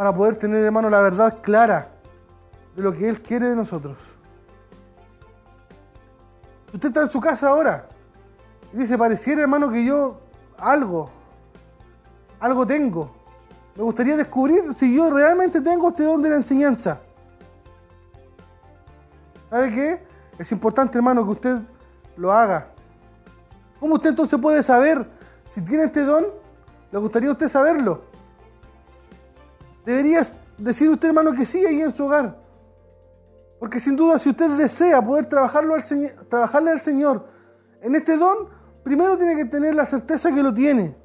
[0.00, 1.90] para poder tener, hermano, la verdad clara
[2.74, 3.98] de lo que Él quiere de nosotros.
[6.72, 7.86] Usted está en su casa ahora
[8.72, 10.18] y dice, pareciera, hermano, que yo
[10.56, 11.10] algo,
[12.40, 13.14] algo tengo.
[13.76, 17.02] Me gustaría descubrir si yo realmente tengo este don de la enseñanza.
[19.50, 20.06] ¿Sabe qué?
[20.38, 21.58] Es importante, hermano, que usted
[22.16, 22.68] lo haga.
[23.78, 25.06] ¿Cómo usted entonces puede saber
[25.44, 26.24] si tiene este don?
[26.90, 28.08] ¿Le gustaría a usted saberlo?
[29.84, 30.22] Debería
[30.58, 32.38] decir usted, hermano, que sí ahí en su hogar.
[33.58, 35.82] Porque sin duda, si usted desea poder trabajarlo al
[36.28, 37.26] trabajarle al Señor
[37.82, 38.48] en este don,
[38.82, 40.96] primero tiene que tener la certeza que lo tiene.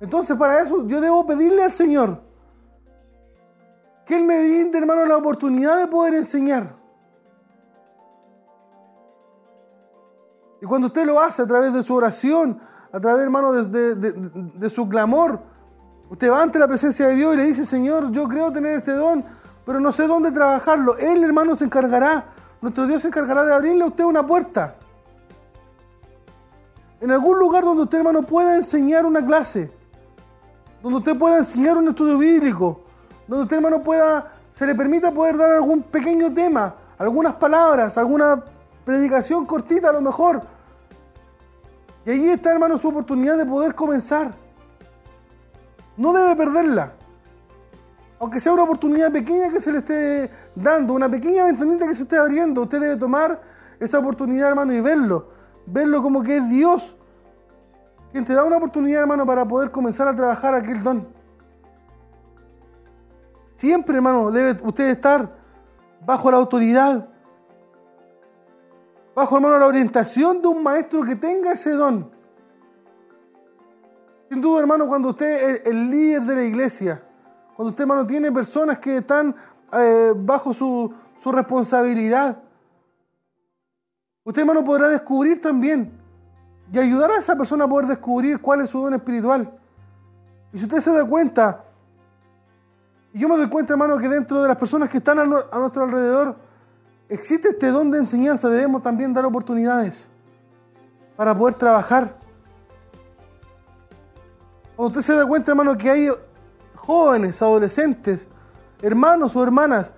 [0.00, 2.20] Entonces, para eso, yo debo pedirle al Señor
[4.04, 6.76] que Él me brinde, hermano, la oportunidad de poder enseñar.
[10.60, 12.60] Y cuando usted lo hace a través de su oración,
[12.92, 15.40] a través, hermano, de, de, de, de su clamor,
[16.10, 18.92] usted va ante la presencia de Dios y le dice, Señor, yo creo tener este
[18.92, 19.24] don,
[19.64, 20.96] pero no sé dónde trabajarlo.
[20.98, 22.26] Él, hermano, se encargará,
[22.60, 24.76] nuestro Dios se encargará de abrirle a usted una puerta.
[27.00, 29.70] En algún lugar donde usted, hermano, pueda enseñar una clase,
[30.82, 32.80] donde usted pueda enseñar un estudio bíblico,
[33.26, 38.42] donde usted, hermano, pueda, se le permita poder dar algún pequeño tema, algunas palabras, alguna
[38.84, 40.42] predicación cortita a lo mejor.
[42.06, 44.45] Y allí está, hermano, su oportunidad de poder comenzar.
[45.96, 46.92] No debe perderla.
[48.18, 52.02] Aunque sea una oportunidad pequeña que se le esté dando, una pequeña ventanita que se
[52.04, 53.40] esté abriendo, usted debe tomar
[53.78, 55.28] esa oportunidad, hermano, y verlo.
[55.66, 56.96] Verlo como que es Dios
[58.16, 61.06] quien te da una oportunidad, hermano, para poder comenzar a trabajar aquel don.
[63.56, 65.36] Siempre, hermano, debe usted estar
[66.00, 67.10] bajo la autoridad,
[69.14, 72.10] bajo, hermano, la orientación de un maestro que tenga ese don.
[74.28, 77.02] Sin duda, hermano, cuando usted es el líder de la iglesia,
[77.54, 79.34] cuando usted, hermano, tiene personas que están
[79.72, 82.42] eh, bajo su, su responsabilidad,
[84.24, 85.92] usted, hermano, podrá descubrir también
[86.72, 89.52] y ayudar a esa persona a poder descubrir cuál es su don espiritual.
[90.52, 91.64] Y si usted se da cuenta,
[93.12, 95.84] y yo me doy cuenta, hermano, que dentro de las personas que están a, nuestro
[95.84, 96.36] alrededor
[97.08, 100.08] existe este don de enseñanza, debemos también dar oportunidades
[101.16, 102.25] para poder trabajar.
[104.76, 106.08] Usted se da cuenta, hermano, que hay
[106.74, 108.28] jóvenes, adolescentes,
[108.82, 109.92] hermanos o hermanas,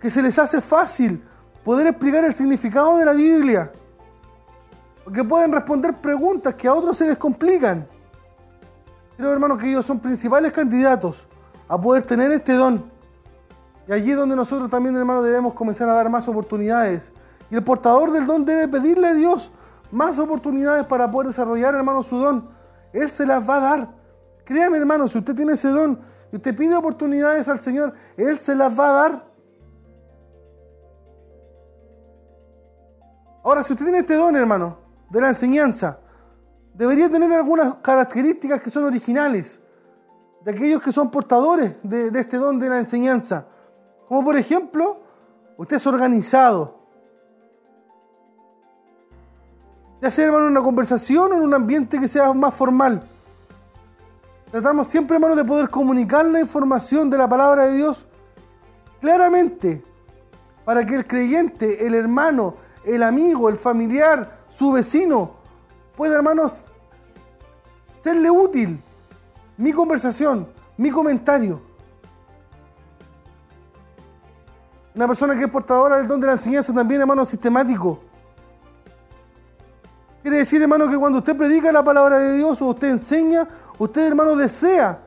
[0.00, 1.24] que se les hace fácil
[1.64, 3.70] poder explicar el significado de la Biblia,
[5.04, 7.88] porque pueden responder preguntas que a otros se les complican.
[9.16, 11.26] Creo, hermano, que ellos son principales candidatos
[11.68, 12.90] a poder tener este don.
[13.88, 17.12] Y allí es donde nosotros también, hermano, debemos comenzar a dar más oportunidades.
[17.50, 19.52] Y el portador del don debe pedirle a Dios
[19.92, 22.55] más oportunidades para poder desarrollar, hermano, su don.
[22.96, 23.94] Él se las va a dar.
[24.44, 26.00] Créame, hermano, si usted tiene ese don
[26.32, 29.26] y usted pide oportunidades al Señor, Él se las va a dar.
[33.44, 34.78] Ahora, si usted tiene este don, hermano,
[35.10, 36.00] de la enseñanza,
[36.72, 39.60] debería tener algunas características que son originales
[40.44, 43.46] de aquellos que son portadores de, de este don de la enseñanza.
[44.08, 45.02] Como por ejemplo,
[45.58, 46.75] usted es organizado.
[50.08, 53.08] Ya hermano, una conversación o en un ambiente que sea más formal.
[54.52, 58.06] Tratamos siempre, hermano, de poder comunicar la información de la palabra de Dios
[59.00, 59.82] claramente
[60.64, 62.54] para que el creyente, el hermano,
[62.84, 65.32] el amigo, el familiar, su vecino,
[65.96, 66.64] pueda, hermanos,
[68.00, 68.80] serle útil
[69.56, 70.46] mi conversación,
[70.76, 71.60] mi comentario.
[74.94, 78.05] Una persona que es portadora del don de la enseñanza también, hermano, sistemático.
[80.26, 83.46] Quiere decir, hermano, que cuando usted predica la palabra de Dios o usted enseña,
[83.78, 84.98] usted, hermano, desea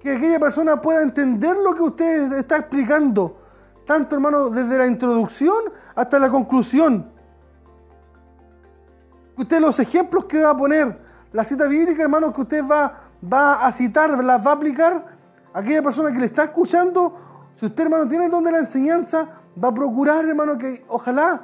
[0.00, 3.36] que aquella persona pueda entender lo que usted está explicando.
[3.86, 5.54] Tanto, hermano, desde la introducción
[5.94, 7.08] hasta la conclusión.
[9.36, 11.00] Usted los ejemplos que va a poner,
[11.32, 15.06] la cita bíblica, hermano, que usted va, va a citar, las va a aplicar,
[15.54, 17.14] aquella persona que le está escuchando,
[17.54, 19.28] si usted, hermano, tiene el don de la enseñanza,
[19.62, 21.40] va a procurar, hermano, que ojalá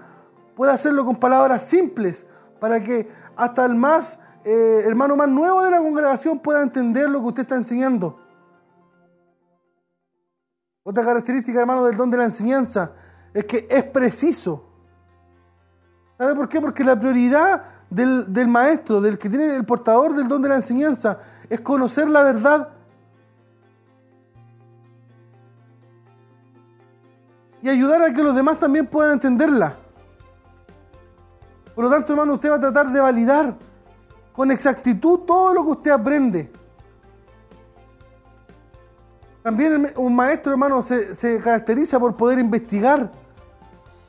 [0.56, 2.26] pueda hacerlo con palabras simples,
[2.58, 7.20] para que hasta el más, eh, hermano más nuevo de la congregación pueda entender lo
[7.20, 8.18] que usted está enseñando.
[10.82, 12.92] Otra característica, hermano, del don de la enseñanza
[13.34, 14.64] es que es preciso.
[16.16, 16.60] ¿Sabe por qué?
[16.60, 20.56] Porque la prioridad del, del maestro, del que tiene el portador del don de la
[20.56, 22.70] enseñanza, es conocer la verdad
[27.62, 29.76] y ayudar a que los demás también puedan entenderla.
[31.78, 33.56] Por lo tanto, hermano, usted va a tratar de validar
[34.32, 36.50] con exactitud todo lo que usted aprende.
[39.44, 43.12] También un maestro, hermano, se, caracteriza por poder investigar.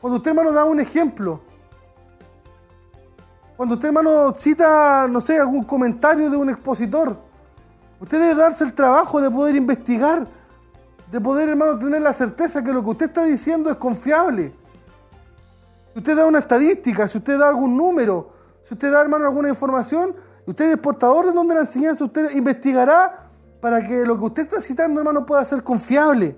[0.01, 1.41] Cuando usted, hermano, da un ejemplo,
[3.55, 7.20] cuando usted, hermano, cita, no sé, algún comentario de un expositor,
[7.99, 10.28] usted debe darse el trabajo de poder investigar,
[11.11, 14.55] de poder, hermano, tener la certeza que lo que usted está diciendo es confiable.
[15.94, 18.32] Si usted da una estadística, si usted da algún número,
[18.64, 20.16] si usted da, hermano, alguna información,
[20.46, 23.30] usted es portador de donde la enseñanza, usted investigará
[23.62, 26.38] para que lo que usted está citando, hermano, pueda ser confiable.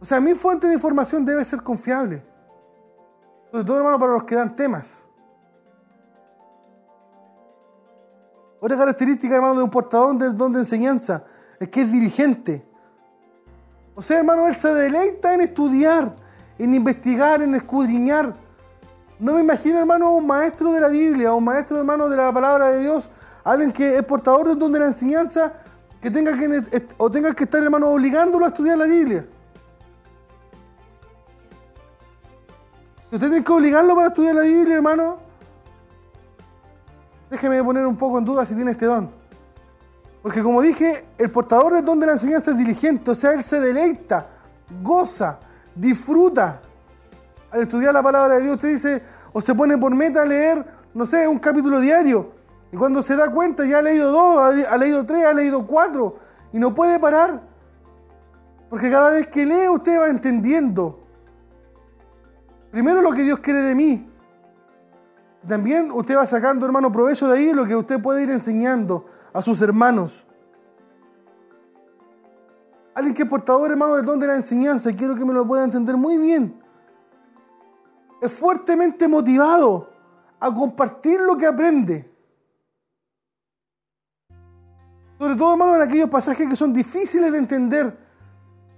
[0.00, 2.22] O sea, mi fuente de información debe ser confiable.
[3.50, 5.04] Sobre todo, hermano, para los que dan temas.
[8.60, 11.24] Otra característica, hermano, de un portador del don de enseñanza
[11.58, 12.66] es que es diligente.
[13.94, 16.16] O sea, hermano, él se deleita en estudiar,
[16.58, 18.34] en investigar, en escudriñar.
[19.18, 22.70] No me imagino, hermano, un maestro de la Biblia, un maestro, hermano, de la palabra
[22.70, 23.08] de Dios,
[23.44, 25.52] alguien que es portador del don de la enseñanza,
[26.00, 29.26] que tenga que, o tenga que estar, hermano, obligándolo a estudiar la Biblia.
[33.10, 35.18] Usted tiene que obligarlo para estudiar la Biblia, hermano,
[37.30, 39.10] déjeme poner un poco en duda si tiene este don.
[40.22, 43.44] Porque como dije, el portador del don de la enseñanza es diligente, o sea, él
[43.44, 44.26] se deleita,
[44.82, 45.38] goza,
[45.76, 46.60] disfruta
[47.50, 48.56] al estudiar la palabra de Dios.
[48.56, 49.02] Usted dice,
[49.32, 52.32] o se pone por meta a leer, no sé, un capítulo diario.
[52.72, 56.16] Y cuando se da cuenta, ya ha leído dos, ha leído tres, ha leído cuatro,
[56.52, 57.42] y no puede parar.
[58.68, 61.06] Porque cada vez que lee, usted va entendiendo.
[62.70, 64.06] Primero lo que Dios quiere de mí.
[65.46, 69.40] También usted va sacando, hermano, provecho de ahí lo que usted puede ir enseñando a
[69.42, 70.25] sus hermanos.
[72.96, 75.46] Alguien que es portador, hermano, del don de la enseñanza, y quiero que me lo
[75.46, 76.58] pueda entender muy bien.
[78.22, 79.90] Es fuertemente motivado
[80.40, 82.10] a compartir lo que aprende.
[85.18, 87.98] Sobre todo, hermano, en aquellos pasajes que son difíciles de entender.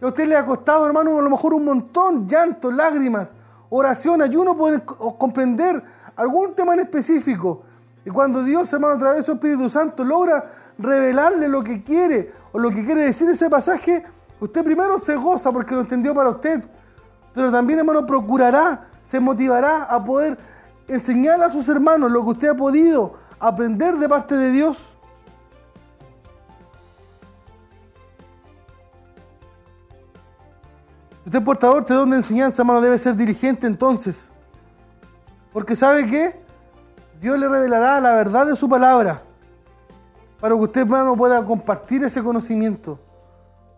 [0.01, 3.35] Que a usted le ha costado, hermano, a lo mejor un montón, llanto, lágrimas,
[3.71, 5.81] oración, ayuno, poder comprender
[6.17, 7.63] algún tema en específico.
[8.05, 12.33] Y cuando Dios, hermano, a través de su Espíritu Santo logra revelarle lo que quiere
[12.53, 14.05] o lo que quiere decir ese pasaje,
[14.41, 16.65] usted primero se goza porque lo entendió para usted.
[17.35, 20.39] Pero también, hermano, procurará, se motivará a poder
[20.87, 24.95] enseñar a sus hermanos lo que usted ha podido aprender de parte de Dios.
[31.27, 34.31] Usted portador de don de enseñanza, hermano, debe ser dirigente entonces.
[35.53, 36.43] Porque ¿sabe qué?
[37.21, 39.28] Dios le revelará la verdad de su palabra.
[40.41, 43.01] Para que usted, hermano, pueda compartir ese conocimiento.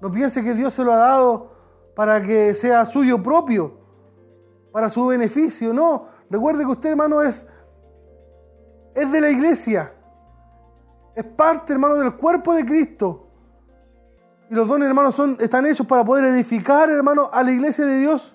[0.01, 1.51] No piense que Dios se lo ha dado
[1.95, 3.79] para que sea suyo propio,
[4.73, 5.73] para su beneficio.
[5.73, 7.47] No, recuerde que usted, hermano, es,
[8.95, 9.93] es de la iglesia.
[11.15, 13.27] Es parte, hermano, del cuerpo de Cristo.
[14.51, 17.99] Y los dones, hermanos, son, están hechos para poder edificar, hermano, a la iglesia de
[17.99, 18.35] Dios.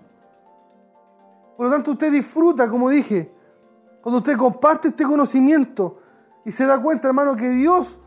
[1.57, 3.33] Por lo tanto, usted disfruta, como dije,
[4.01, 5.99] cuando usted comparte este conocimiento
[6.43, 7.97] y se da cuenta, hermano, que Dios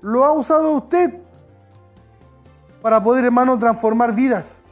[0.00, 1.14] lo ha usado usted
[2.82, 4.62] para poder, hermano, transformar vidas.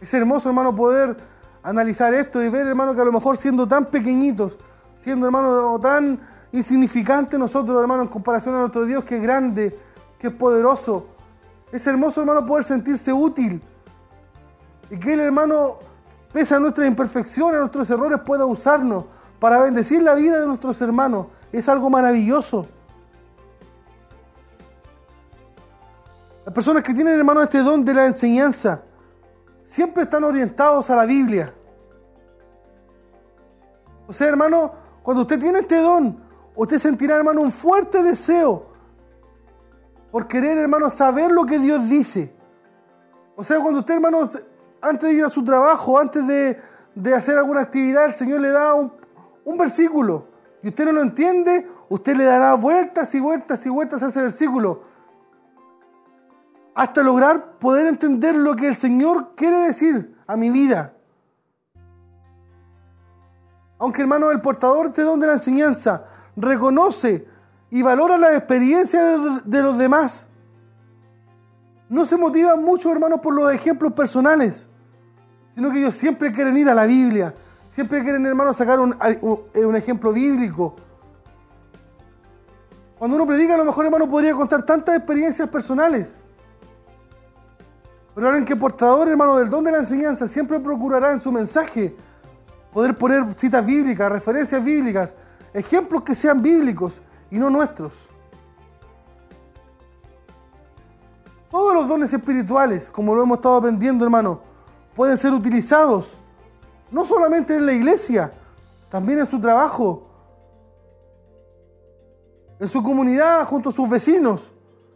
[0.00, 1.16] Es hermoso, hermano, poder
[1.62, 4.58] analizar esto y ver, hermano, que a lo mejor siendo tan pequeñitos,
[4.96, 6.20] siendo, hermano, tan
[6.52, 9.78] insignificantes nosotros, hermano, en comparación a nuestro Dios que es grande,
[10.18, 11.06] que es poderoso.
[11.72, 13.62] Es hermoso, hermano, poder sentirse útil.
[14.90, 15.78] Y que Él, hermano,
[16.32, 19.06] pese a nuestras imperfecciones, a nuestros errores, pueda usarnos
[19.38, 21.26] para bendecir la vida de nuestros hermanos.
[21.52, 22.66] Es algo maravilloso.
[26.44, 28.82] Las personas que tienen, hermano, este don de la enseñanza,
[29.64, 31.52] siempre están orientados a la Biblia.
[34.06, 34.72] O sea, hermano,
[35.02, 36.22] cuando usted tiene este don,
[36.54, 38.66] usted sentirá, hermano, un fuerte deseo
[40.12, 42.32] por querer, hermano, saber lo que Dios dice.
[43.34, 44.30] O sea, cuando usted, hermano,
[44.80, 46.58] antes de ir a su trabajo, antes de,
[46.94, 48.92] de hacer alguna actividad, el Señor le da un,
[49.46, 50.26] un versículo
[50.62, 54.20] y usted no lo entiende, usted le dará vueltas y vueltas y vueltas a ese
[54.20, 54.82] versículo
[56.74, 60.92] hasta lograr poder entender lo que el Señor quiere decir a mi vida.
[63.78, 66.04] Aunque hermano, el portador de don de la enseñanza
[66.36, 67.26] reconoce
[67.70, 69.00] y valora la experiencia
[69.44, 70.28] de, los demás.
[71.88, 74.68] No se motiva mucho, hermano, por los ejemplos personales,
[75.54, 77.34] sino que ellos siempre quieren ir a la Biblia,
[77.76, 80.76] siempre quieren, hermano, sacar un, un, un ejemplo bíblico.
[82.98, 86.22] Cuando uno predica, a lo mejor, hermano, podría contar tantas experiencias personales.
[88.14, 91.94] Pero alguien que portador, hermano, del don de la enseñanza siempre procurará en su mensaje
[92.72, 95.14] poder poner citas bíblicas, referencias bíblicas,
[95.52, 98.08] ejemplos que sean bíblicos y no nuestros.
[101.50, 104.40] Todos los dones espirituales, como lo hemos estado aprendiendo, hermano,
[104.94, 106.18] pueden ser utilizados
[106.90, 108.32] no solamente en la iglesia,
[108.88, 110.02] también en su trabajo,
[112.58, 114.52] en su comunidad, junto a sus vecinos,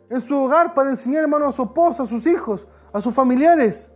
[0.08, 3.90] en su hogar para enseñar, hermano, a su esposa, a sus hijos, a sus familiares.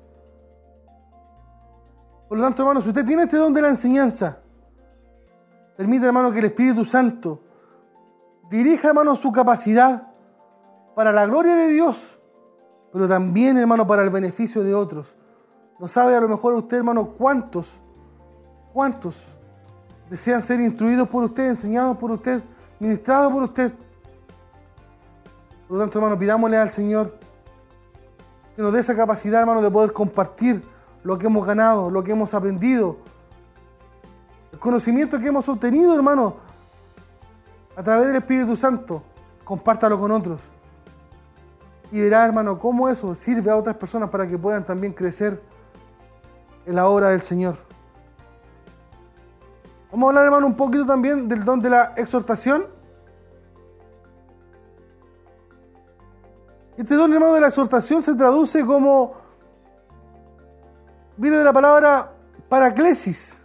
[2.28, 4.38] Por lo tanto, hermano, si usted tiene este don de la enseñanza,
[5.76, 7.42] permite, hermano, que el Espíritu Santo
[8.50, 10.08] dirija, hermano, su capacidad
[10.94, 12.18] para la gloria de Dios,
[12.92, 15.16] pero también, hermano, para el beneficio de otros.
[15.80, 17.80] No sabe a lo mejor usted, hermano, cuántos,
[18.74, 19.28] cuántos
[20.10, 22.42] desean ser instruidos por usted, enseñados por usted,
[22.80, 23.72] ministrados por usted.
[25.68, 27.16] Por lo tanto, hermano, pidámosle al Señor
[28.54, 30.62] que nos dé esa capacidad, hermano, de poder compartir
[31.04, 32.98] lo que hemos ganado, lo que hemos aprendido,
[34.52, 36.36] el conocimiento que hemos obtenido, hermano,
[37.76, 39.02] a través del Espíritu Santo.
[39.44, 40.48] Compártalo con otros.
[41.92, 45.40] Y verá, hermano, cómo eso sirve a otras personas para que puedan también crecer
[46.66, 47.73] en la obra del Señor.
[49.94, 52.66] Vamos a hablar, hermano, un poquito también del don de la exhortación.
[56.76, 59.14] Este don, hermano, de la exhortación se traduce como.
[61.16, 62.12] Viene de la palabra
[62.48, 63.44] paraclesis.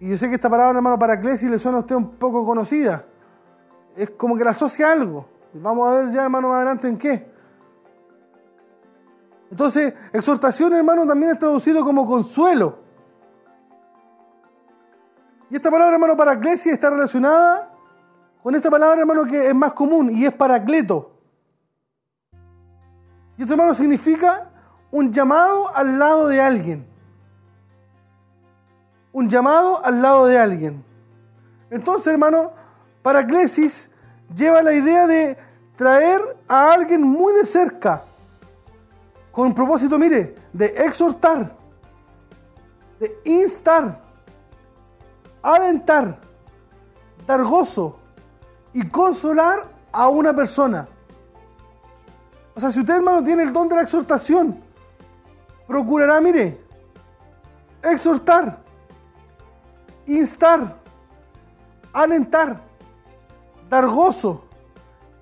[0.00, 3.04] Y yo sé que esta palabra, hermano, paraclesis le suena a usted un poco conocida.
[3.96, 5.28] Es como que la asocia a algo.
[5.52, 7.30] Vamos a ver ya, hermano, más adelante en qué.
[9.50, 12.87] Entonces, exhortación, hermano, también es traducido como consuelo.
[15.50, 17.74] Y esta palabra, hermano, paraclesis está relacionada
[18.42, 21.12] con esta palabra, hermano, que es más común y es paracleto.
[23.36, 24.50] Y esto, hermano, significa
[24.90, 26.86] un llamado al lado de alguien.
[29.12, 30.84] Un llamado al lado de alguien.
[31.70, 32.52] Entonces, hermano,
[33.02, 33.90] paraclesis
[34.34, 35.38] lleva la idea de
[35.76, 38.04] traer a alguien muy de cerca.
[39.30, 41.56] Con propósito, mire, de exhortar,
[42.98, 44.07] de instar,
[45.54, 46.18] alentar,
[47.26, 47.98] dar gozo
[48.72, 50.88] y consolar a una persona.
[52.54, 54.62] O sea, si usted, hermano, tiene el don de la exhortación,
[55.66, 56.60] procurará, mire,
[57.82, 58.62] exhortar,
[60.06, 60.76] instar,
[61.92, 62.60] alentar,
[63.70, 64.44] dar gozo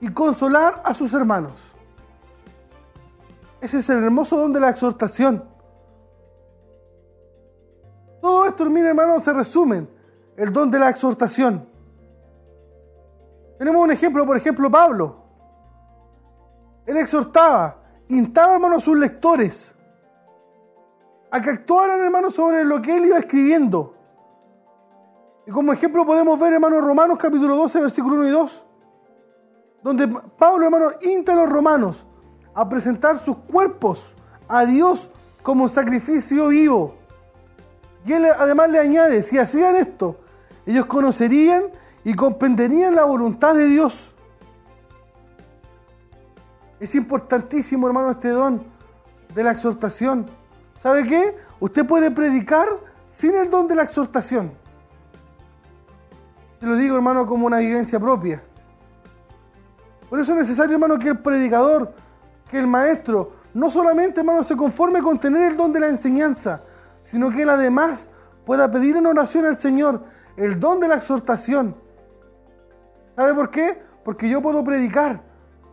[0.01, 1.75] y consolar a sus hermanos.
[3.61, 5.45] Ese es el hermoso don de la exhortación.
[8.21, 9.96] Todo esto, mire, hermano, se resume
[10.37, 11.69] el don de la exhortación.
[13.59, 15.25] Tenemos un ejemplo, por ejemplo, Pablo.
[16.85, 17.79] Él exhortaba,
[18.09, 19.75] instaba, hermano, a sus lectores
[21.31, 23.95] a que actuaran, hermano, sobre lo que él iba escribiendo.
[25.47, 28.67] Y como ejemplo podemos ver, hermano, Romanos capítulo 12, versículo 1 y 2,
[29.83, 30.09] donde
[30.39, 32.07] Pablo, hermano, insta a los romanos
[32.55, 34.15] a presentar sus cuerpos
[34.49, 35.11] a Dios
[35.43, 36.95] como sacrificio vivo.
[38.05, 40.19] Y él además le añade, si hacían esto,
[40.67, 41.63] ellos conocerían
[42.05, 44.15] y comprenderían la voluntad de Dios.
[46.79, 48.63] Es importantísimo, hermano, este don
[49.35, 50.27] de la exhortación.
[50.79, 51.37] ¿Sabe qué?
[51.61, 52.69] Usted puede predicar
[53.09, 54.53] sin el don de la exhortación.
[56.61, 58.43] Te lo digo, hermano, como una vivencia propia.
[60.11, 61.93] Por eso es necesario, hermano, que el predicador,
[62.51, 66.63] que el maestro, no solamente, hermano, se conforme con tener el don de la enseñanza,
[67.03, 68.09] sino que él además
[68.45, 70.05] pueda pedir en oración al Señor
[70.37, 71.75] el don de la exhortación.
[73.15, 73.83] ¿Sabe por qué?
[74.05, 75.23] Porque yo puedo predicar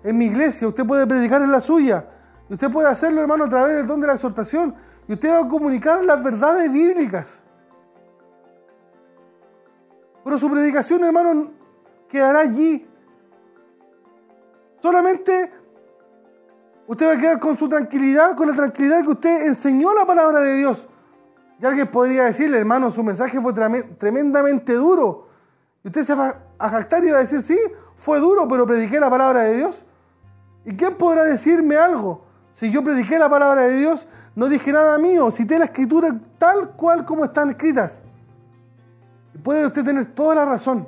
[0.03, 2.07] en mi iglesia, usted puede predicar en la suya,
[2.49, 4.76] y usted puede hacerlo, hermano, a través del don de la exhortación,
[5.07, 7.41] y usted va a comunicar las verdades bíblicas.
[10.24, 11.51] Pero su predicación, hermano,
[12.07, 12.88] quedará allí.
[14.82, 15.51] Solamente
[16.88, 20.39] usted va a quedar con su tranquilidad, con la tranquilidad que usted enseñó la palabra
[20.39, 20.88] de Dios.
[21.60, 25.28] Y alguien podría decirle, hermano, su mensaje fue trem- tremendamente duro.
[25.84, 27.58] Y usted se va a jactar y va a decir, sí,
[27.95, 29.84] fue duro, pero prediqué la palabra de Dios.
[30.66, 32.26] ¿Y quién podrá decirme algo?
[32.54, 36.72] Si yo prediqué la palabra de Dios, no dije nada mío, cité la escritura tal
[36.72, 38.04] cual como están escritas.
[39.43, 40.88] Puede usted tener toda la razón.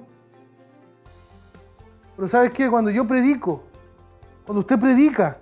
[2.15, 2.69] Pero ¿sabes qué?
[2.69, 3.63] Cuando yo predico,
[4.45, 5.37] cuando usted predica,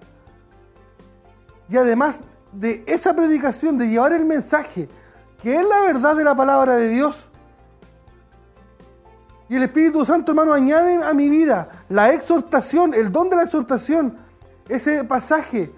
[1.69, 2.21] y además
[2.51, 4.89] de esa predicación, de llevar el mensaje,
[5.43, 7.29] que es la verdad de la palabra de Dios,
[9.49, 13.43] y el Espíritu Santo, hermano, añade a mi vida la exhortación, el don de la
[13.43, 14.15] exhortación,
[14.69, 15.71] ese pasaje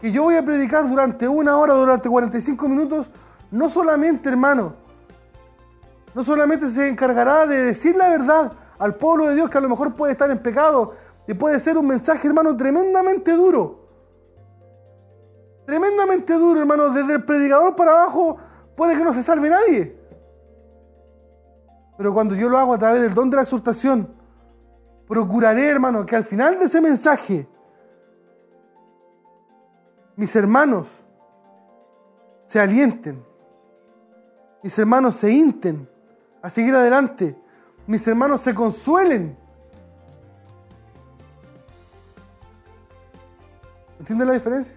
[0.00, 3.10] que yo voy a predicar durante una hora, durante 45 minutos,
[3.50, 4.74] no solamente, hermano,
[6.14, 9.68] no solamente se encargará de decir la verdad al pueblo de Dios que a lo
[9.68, 10.94] mejor puede estar en pecado
[11.28, 13.84] y puede ser un mensaje, hermano, tremendamente duro.
[15.66, 16.88] Tremendamente duro, hermano.
[16.88, 18.38] Desde el predicador para abajo
[18.76, 19.96] puede que no se salve nadie.
[21.96, 24.14] Pero cuando yo lo hago a través del don de la exhortación,
[25.06, 27.48] procuraré, hermano, que al final de ese mensaje,
[30.16, 31.02] mis hermanos
[32.46, 33.24] se alienten,
[34.62, 35.88] mis hermanos se hinten
[36.42, 37.38] a seguir adelante,
[37.86, 39.36] mis hermanos se consuelen.
[43.98, 44.76] ¿Entienden la diferencia?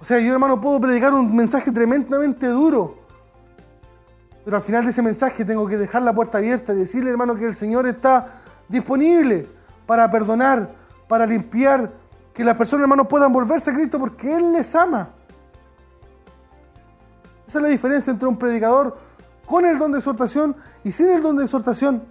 [0.00, 2.96] O sea, yo hermano puedo predicar un mensaje tremendamente duro,
[4.44, 7.36] pero al final de ese mensaje tengo que dejar la puerta abierta y decirle hermano
[7.36, 8.26] que el Señor está
[8.66, 9.46] disponible
[9.86, 10.74] para perdonar,
[11.06, 11.92] para limpiar,
[12.32, 15.10] que las personas hermano puedan volverse a Cristo porque Él les ama.
[17.46, 18.96] Esa es la diferencia entre un predicador
[19.44, 22.02] con el don de exhortación y sin el don de exhortación.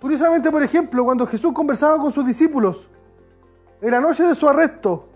[0.00, 2.88] Curiosamente, por ejemplo, cuando Jesús conversaba con sus discípulos
[3.80, 5.13] en la noche de su arresto,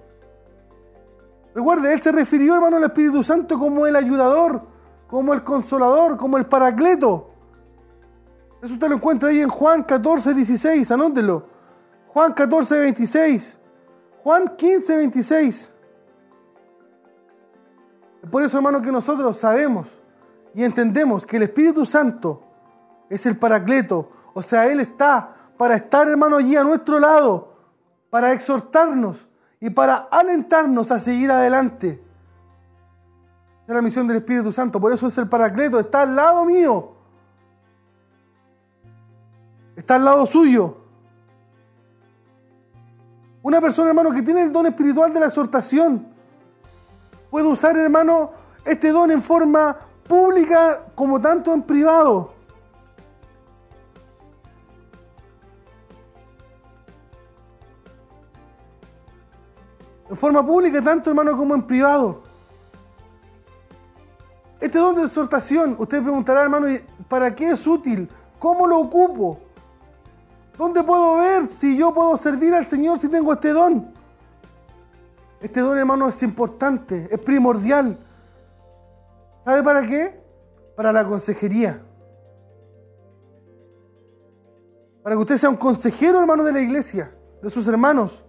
[1.59, 4.63] recuerde, Él se refirió, hermano, al Espíritu Santo como el ayudador,
[5.09, 7.31] como el consolador, como el paracleto.
[8.63, 11.47] Eso usted lo encuentra ahí en Juan 14, 16, anótelo.
[12.09, 13.59] Juan 14, 26.
[14.23, 15.73] Juan 15, 26.
[18.31, 20.01] Por eso, hermano, que nosotros sabemos
[20.55, 22.43] y entendemos que el Espíritu Santo
[23.09, 24.11] es el paracleto.
[24.35, 27.55] O sea, Él está para estar, hermano, allí a nuestro lado,
[28.11, 29.28] para exhortarnos
[29.61, 32.03] y para alentarnos a seguir adelante.
[33.67, 34.81] Es la misión del Espíritu Santo.
[34.81, 35.79] Por eso es el paracleto.
[35.79, 36.95] Está al lado mío.
[39.77, 40.79] Está al lado suyo.
[43.43, 46.07] Una persona, hermano, que tiene el don espiritual de la exhortación
[47.31, 48.33] puede usar, hermano,
[48.65, 52.38] este don en forma pública como tanto en privado.
[60.09, 62.23] En forma pública, tanto hermano como en privado.
[64.61, 68.09] Este don de exhortación, usted preguntará, hermano, ¿y ¿para qué es útil?
[68.39, 69.41] ¿Cómo lo ocupo?
[70.57, 73.93] ¿Dónde puedo ver si yo puedo servir al Señor si tengo este don?
[75.41, 77.97] Este don, hermano, es importante, es primordial.
[79.45, 80.21] ¿Sabe para qué?
[80.77, 81.81] Para la consejería.
[85.05, 88.25] Para que usted sea un consejero, hermano, de la iglesia, de sus hermanos.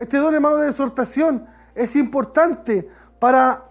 [0.00, 2.88] Este don, hermano, de exhortación es importante
[3.18, 3.64] para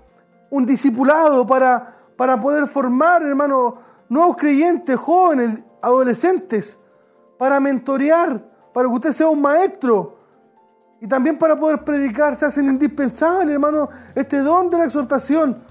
[0.52, 3.78] un discipulado, para, para poder formar, hermano,
[4.08, 6.80] nuevos creyentes, jóvenes, adolescentes,
[7.38, 10.18] para mentorear, para que usted sea un maestro.
[11.02, 15.64] Y también para poder predicar se hacen indispensables, hermano, este don de la exhortación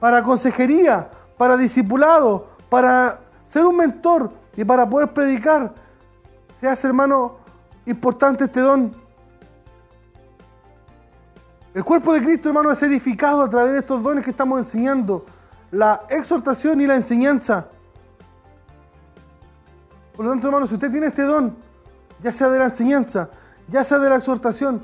[0.00, 5.72] para consejería, para discipulado, para ser un mentor y para poder predicar.
[6.58, 7.36] Se hace, hermano,
[7.86, 9.07] importante este don.
[11.78, 15.24] El cuerpo de Cristo, hermano, es edificado a través de estos dones que estamos enseñando.
[15.70, 17.68] La exhortación y la enseñanza.
[20.12, 21.56] Por lo tanto, hermano, si usted tiene este don,
[22.20, 23.30] ya sea de la enseñanza,
[23.68, 24.82] ya sea de la exhortación,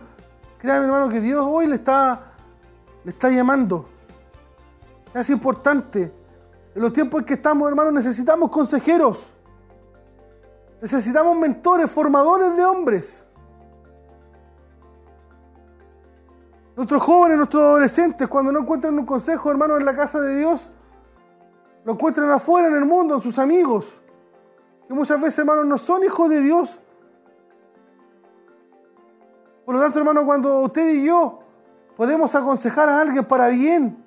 [0.56, 2.26] créame, hermano, que Dios hoy le está,
[3.02, 3.88] le está llamando.
[5.12, 6.14] Es importante.
[6.76, 9.32] En los tiempos en que estamos, hermanos, necesitamos consejeros.
[10.80, 13.23] Necesitamos mentores, formadores de hombres.
[16.76, 20.70] Nuestros jóvenes, nuestros adolescentes, cuando no encuentran un consejo, hermano, en la casa de Dios,
[21.84, 24.00] lo encuentran afuera, en el mundo, en sus amigos.
[24.88, 26.80] Que muchas veces, hermanos, no son hijos de Dios.
[29.64, 31.38] Por lo tanto, hermano, cuando usted y yo
[31.96, 34.04] podemos aconsejar a alguien para bien,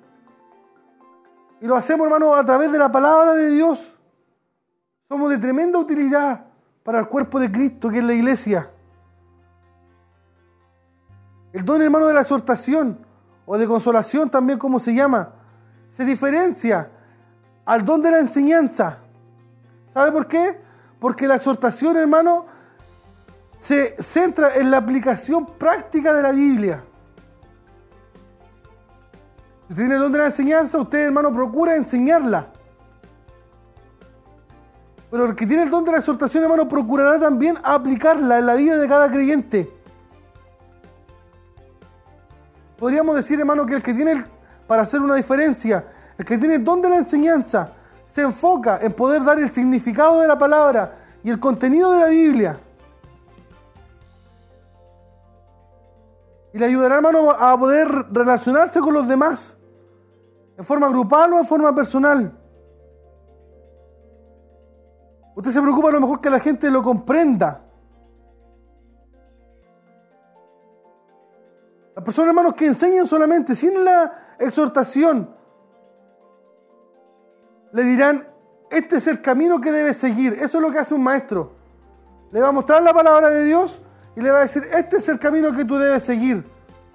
[1.60, 3.96] y lo hacemos, hermano, a través de la palabra de Dios,
[5.08, 6.44] somos de tremenda utilidad
[6.84, 8.70] para el cuerpo de Cristo, que es la iglesia.
[11.58, 13.04] El don, hermano, de la exhortación
[13.44, 15.32] o de consolación, también como se llama,
[15.88, 16.88] se diferencia
[17.64, 19.00] al don de la enseñanza.
[19.92, 20.60] ¿Sabe por qué?
[21.00, 22.46] Porque la exhortación, hermano,
[23.58, 26.84] se centra en la aplicación práctica de la Biblia.
[29.66, 32.52] Si usted tiene el don de la enseñanza, usted, hermano, procura enseñarla.
[35.10, 38.54] Pero el que tiene el don de la exhortación, hermano, procurará también aplicarla en la
[38.54, 39.77] vida de cada creyente.
[42.78, 44.24] Podríamos decir, hermano, que el que tiene, el-
[44.66, 45.84] para hacer una diferencia,
[46.16, 47.72] el que tiene el don de la enseñanza,
[48.06, 52.08] se enfoca en poder dar el significado de la palabra y el contenido de la
[52.08, 52.60] Biblia.
[56.54, 59.58] Y le ayudará, hermano, a poder relacionarse con los demás,
[60.56, 62.32] en forma grupal o en forma personal.
[65.34, 67.64] Usted se preocupa a lo mejor que la gente lo comprenda.
[71.98, 75.34] Las personas, hermanos, que enseñan solamente sin la exhortación,
[77.72, 78.24] le dirán,
[78.70, 80.34] este es el camino que debe seguir.
[80.34, 81.56] Eso es lo que hace un maestro.
[82.30, 83.82] Le va a mostrar la palabra de Dios
[84.14, 86.48] y le va a decir, este es el camino que tú debes seguir.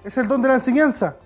[0.05, 1.17] Es el don de la enseñanza.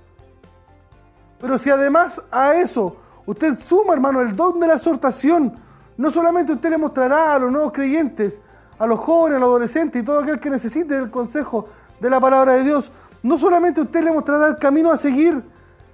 [1.40, 2.98] Pero si además a eso
[3.28, 5.56] usted suma, hermano, el don de la exhortación,
[5.98, 8.42] no solamente usted le mostrará a los nuevos creyentes,
[8.80, 11.68] a los jóvenes, a los adolescentes y todo aquel que necesite el consejo
[12.00, 12.92] de la palabra de Dios,
[13.24, 15.44] no solamente usted le mostrará el camino a seguir,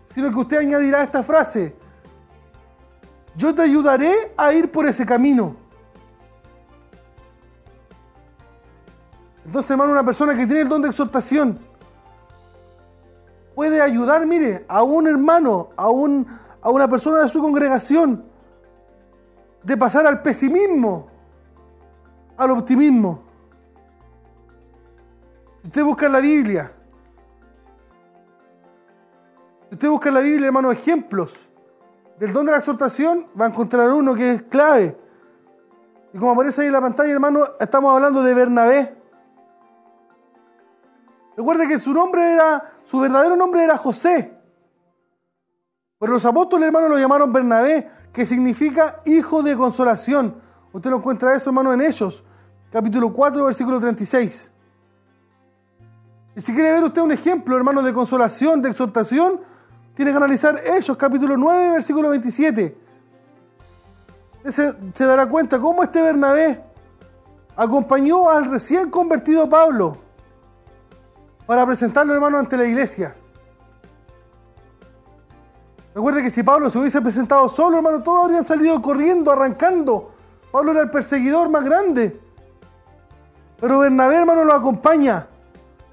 [0.05, 1.75] sino que usted añadirá esta frase,
[3.35, 5.55] yo te ayudaré a ir por ese camino.
[9.45, 11.59] Entonces, hermano, una persona que tiene el don de exhortación
[13.55, 16.27] puede ayudar, mire, a un hermano, a, un,
[16.61, 18.25] a una persona de su congregación,
[19.63, 21.07] de pasar al pesimismo,
[22.37, 23.23] al optimismo.
[25.63, 26.71] Usted busca en la Biblia.
[29.71, 31.49] Usted busca en la Biblia, hermano, ejemplos
[32.19, 34.97] del don de la exhortación, va a encontrar uno que es clave.
[36.13, 38.95] Y como aparece ahí en la pantalla, hermano, estamos hablando de Bernabé.
[41.35, 44.37] Recuerde que su nombre era, su verdadero nombre era José.
[45.99, 50.39] Pero los apóstoles, hermano, lo llamaron Bernabé, que significa hijo de consolación.
[50.71, 52.23] Usted lo encuentra eso, hermano, en Hechos,
[52.71, 54.52] capítulo 4, versículo 36.
[56.35, 59.39] Y si quiere ver usted un ejemplo, hermano, de consolación, de exhortación,
[59.93, 62.77] tiene que analizar Hechos, capítulo 9, versículo 27.
[64.45, 66.63] Se, se dará cuenta cómo este Bernabé
[67.55, 69.99] acompañó al recién convertido Pablo
[71.45, 73.15] para presentarlo, hermano, ante la iglesia.
[75.93, 80.11] Recuerde que si Pablo se hubiese presentado solo, hermano, todos habrían salido corriendo, arrancando.
[80.51, 82.19] Pablo era el perseguidor más grande.
[83.59, 85.27] Pero Bernabé, hermano, lo acompaña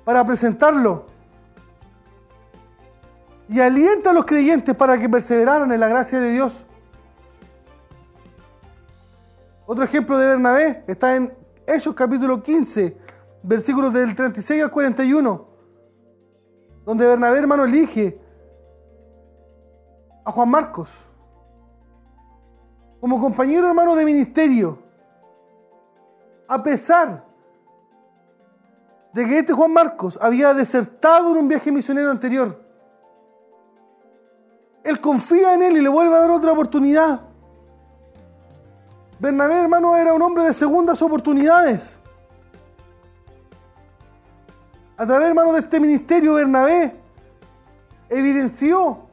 [0.04, 1.06] para presentarlo.
[3.48, 6.64] Y alienta a los creyentes para que perseveraran en la gracia de Dios.
[9.66, 11.32] Otro ejemplo de Bernabé está en
[11.66, 12.96] Hechos capítulo 15,
[13.42, 15.48] versículos del 36 al 41,
[16.84, 18.20] donde Bernabé, hermano, elige
[20.24, 21.06] a Juan Marcos
[23.00, 24.78] como compañero, hermano, de ministerio,
[26.46, 27.29] a pesar
[29.12, 32.60] de que este Juan Marcos había desertado en un viaje misionero anterior.
[34.84, 37.20] Él confía en él y le vuelve a dar otra oportunidad.
[39.18, 41.98] Bernabé, hermano, era un hombre de segundas oportunidades.
[44.96, 46.98] A través, hermano, de este ministerio, Bernabé
[48.08, 49.06] evidenció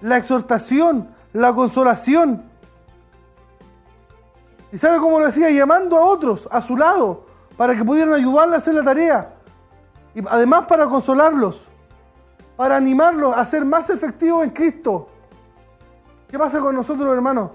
[0.00, 2.44] la exhortación, la consolación.
[4.72, 5.50] ¿Y sabe cómo lo hacía?
[5.50, 9.34] Llamando a otros a su lado para que pudieran ayudarle a hacer la tarea.
[10.14, 11.68] Y además para consolarlos,
[12.56, 15.08] para animarlos a ser más efectivos en Cristo.
[16.28, 17.50] ¿Qué pasa con nosotros, hermanos?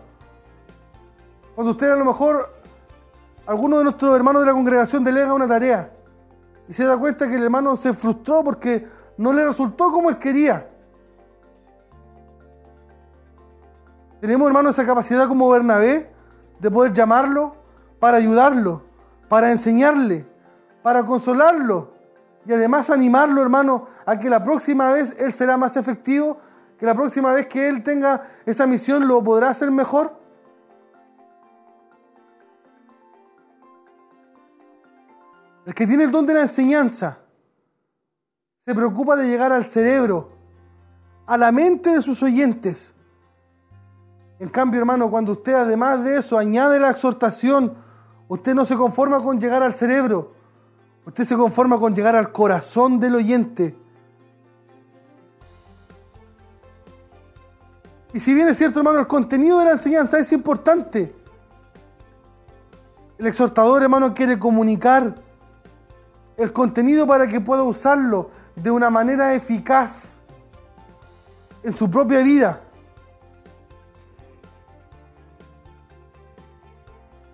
[1.55, 2.53] Cuando usted a lo mejor
[3.45, 5.91] alguno de nuestros hermanos de la congregación delega una tarea
[6.67, 8.87] y se da cuenta que el hermano se frustró porque
[9.17, 10.69] no le resultó como él quería.
[14.21, 16.11] Tenemos, hermano, esa capacidad como Bernabé
[16.59, 17.55] de poder llamarlo
[17.99, 18.83] para ayudarlo,
[19.29, 20.27] para enseñarle,
[20.81, 21.93] para consolarlo
[22.45, 26.39] y además animarlo, hermano, a que la próxima vez él será más efectivo,
[26.77, 30.17] que la próxima vez que él tenga esa misión lo podrá hacer mejor.
[35.65, 37.19] El que tiene el don de la enseñanza
[38.65, 40.29] se preocupa de llegar al cerebro,
[41.27, 42.95] a la mente de sus oyentes.
[44.39, 47.75] En cambio, hermano, cuando usted además de eso añade la exhortación,
[48.29, 50.31] usted no se conforma con llegar al cerebro,
[51.05, 53.75] usted se conforma con llegar al corazón del oyente.
[58.13, 61.13] Y si bien es cierto, hermano, el contenido de la enseñanza es importante,
[63.17, 65.15] el exhortador, hermano, quiere comunicar
[66.37, 70.19] el contenido para que pueda usarlo de una manera eficaz
[71.63, 72.61] en su propia vida.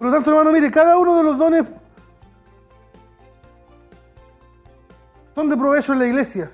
[0.06, 1.64] Por lo tanto, hermano, mire, cada uno de los dones
[5.34, 6.51] son de provecho en la iglesia.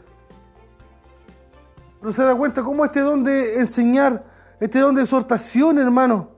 [1.99, 4.23] Pero se da cuenta cómo este don de enseñar,
[4.57, 6.29] este don de exhortación, hermano,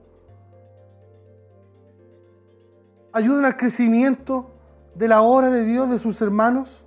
[3.12, 4.50] ayudan al crecimiento
[4.96, 6.84] de la obra de Dios de sus hermanos.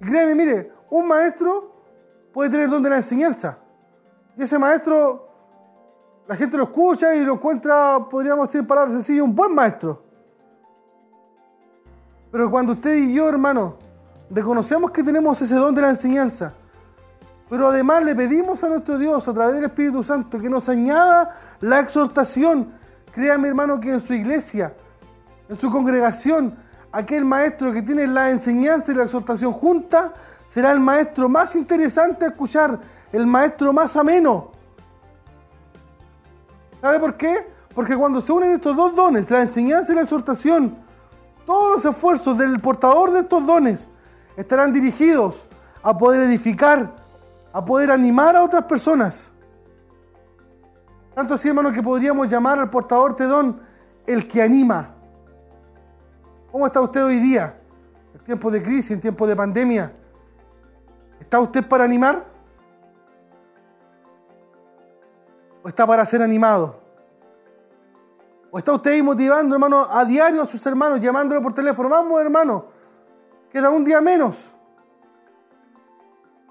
[0.00, 1.84] Y créeme, mire, un maestro
[2.32, 3.60] puede tener don de la enseñanza.
[4.36, 5.28] Y ese maestro,
[6.26, 10.02] la gente lo escucha y lo encuentra, podríamos decir palabras sencillas, un buen maestro.
[12.30, 13.76] Pero cuando usted y yo, hermano,
[14.30, 16.54] reconocemos que tenemos ese don de la enseñanza,
[17.48, 21.56] pero además le pedimos a nuestro Dios a través del Espíritu Santo que nos añada
[21.60, 22.72] la exhortación,
[23.12, 24.72] créame hermano que en su iglesia,
[25.48, 26.56] en su congregación,
[26.92, 30.12] aquel maestro que tiene la enseñanza y la exhortación juntas,
[30.46, 32.80] será el maestro más interesante a escuchar,
[33.12, 34.52] el maestro más ameno.
[36.80, 37.46] ¿Sabe por qué?
[37.74, 40.76] Porque cuando se unen estos dos dones, la enseñanza y la exhortación,
[41.46, 43.90] todos los esfuerzos del portador de estos dones
[44.36, 45.46] estarán dirigidos
[45.82, 46.96] a poder edificar,
[47.52, 49.32] a poder animar a otras personas.
[51.14, 53.60] Tanto así, hermano, que podríamos llamar al portador de don
[54.06, 54.94] el que anima.
[56.50, 57.60] ¿Cómo está usted hoy día?
[58.14, 59.92] En tiempos de crisis, en tiempos de pandemia.
[61.20, 62.29] ¿Está usted para animar?
[65.62, 66.80] ¿O está para ser animado?
[68.50, 71.88] ¿O está usted ahí motivando, hermano, a diario a sus hermanos, llamándolo por teléfono?
[71.88, 72.66] Vamos, hermano,
[73.50, 74.52] queda un día menos.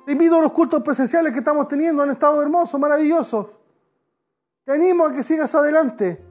[0.06, 3.48] Te invito a los cultos presenciales que estamos teniendo, han estado hermosos, maravillosos.
[4.64, 6.26] Te animo a que sigas adelante.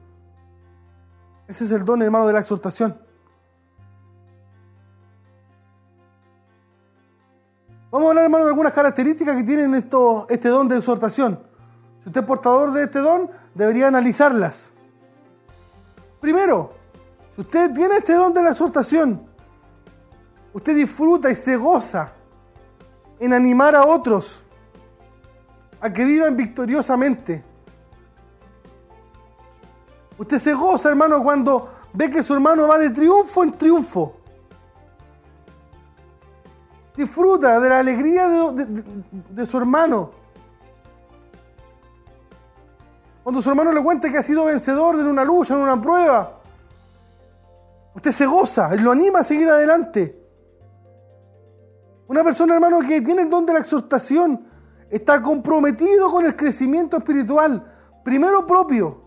[1.47, 2.99] Ese es el don, hermano, de la exhortación.
[7.91, 11.48] Vamos a hablar, hermano, de algunas características que tienen esto, este don de exhortación.
[12.01, 14.71] Si usted es portador de este don, debería analizarlas.
[16.21, 16.73] Primero,
[17.35, 19.27] si usted tiene este don de la exhortación,
[20.53, 22.13] usted disfruta y se goza
[23.19, 24.43] en animar a otros
[25.81, 27.43] a que vivan victoriosamente.
[30.17, 34.15] Usted se goza, hermano, cuando ve que su hermano va de triunfo en triunfo.
[36.97, 38.65] Disfruta de la alegría de,
[39.29, 40.11] de- su hermano.
[43.23, 46.39] Cuando su hermano le cuenta que ha sido vencedor en una lucha, en una prueba,
[47.95, 50.15] usted se goza y lo anima a seguir adelante.
[52.07, 54.47] Una persona, hermano, que tiene el don de la exhortación,
[54.89, 57.63] está comprometido con el crecimiento espiritual,
[58.03, 59.03] primero propio,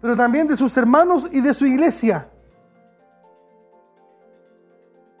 [0.00, 2.30] pero también de sus hermanos y de su iglesia.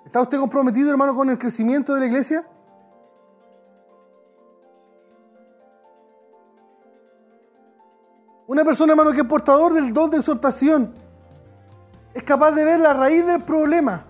[0.04, 2.46] ¿Está usted comprometido, hermano, con el crecimiento de la iglesia?
[8.48, 10.94] Una persona, hermano, que es portador del don de exhortación,
[12.14, 14.06] es capaz de ver la raíz del problema.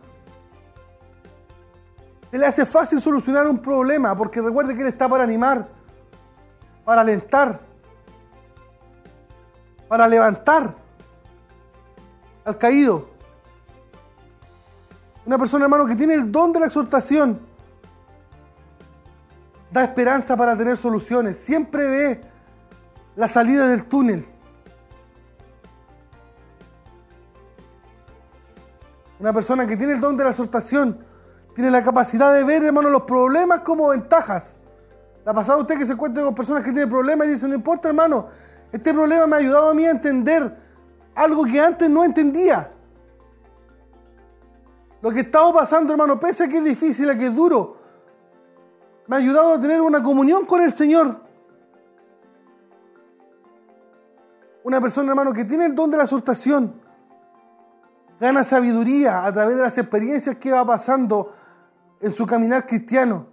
[2.30, 5.66] Se le hace fácil solucionar un problema, porque recuerde que Él está para animar,
[6.84, 7.59] para alentar,
[9.89, 10.72] para levantar
[12.45, 13.09] al caído.
[15.26, 17.41] Una persona, hermano, que tiene el don de la exhortación,
[19.72, 22.27] da esperanza para tener soluciones, siempre ve
[23.18, 24.24] la salida del túnel.
[29.18, 31.04] Una persona que tiene el don de la exhortación
[31.52, 34.60] tiene la capacidad de ver, hermano, los problemas como ventajas.
[35.24, 37.88] La pasada usted que se encuentra con personas que tienen problemas y dice, no importa,
[37.88, 38.28] hermano,
[38.70, 40.56] Este problema me ha ayudado a mí a entender
[41.16, 42.70] algo que antes no entendía.
[45.02, 47.74] Lo que estaba pasando, hermano, pese a que es difícil, a que es duro,
[49.08, 51.27] me ha ayudado a tener una comunión con el Señor.
[54.68, 56.78] Una persona, hermano, que tiene el don de la exhortación,
[58.20, 61.32] gana sabiduría a través de las experiencias que va pasando
[62.02, 63.28] en su caminar cristiano.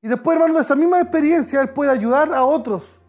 [0.00, 3.00] Y después, hermano, de esa misma experiencia, él puede ayudar a otros.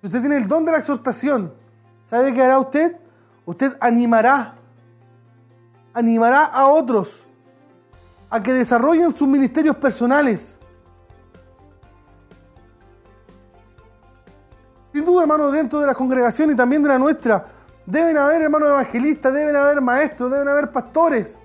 [0.00, 1.52] Si usted tiene el don de la exhortación,
[2.04, 2.98] ¿sabe qué hará usted?
[3.44, 4.54] Usted animará,
[5.92, 7.26] animará a otros
[8.30, 10.57] a que desarrollen sus ministerios personales.
[14.98, 17.46] Sin duda, hermano, dentro de la congregación y también de la nuestra,
[17.86, 21.40] deben haber hermanos evangelistas, deben haber maestros, deben haber pastores.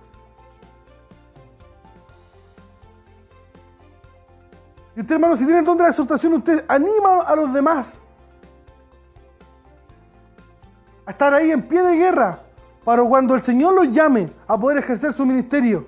[4.95, 8.01] Y usted, hermano, si tiene el don de la exhortación, usted anima a los demás
[11.05, 12.41] a estar ahí en pie de guerra
[12.83, 15.85] para cuando el Señor los llame a poder ejercer su ministerio.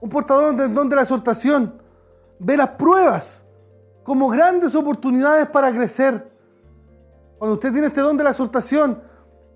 [0.00, 1.80] Un portador del don de la exhortación
[2.40, 3.45] ve las pruebas
[4.06, 6.32] como grandes oportunidades para crecer.
[7.38, 9.02] Cuando usted tiene este don de la exhortación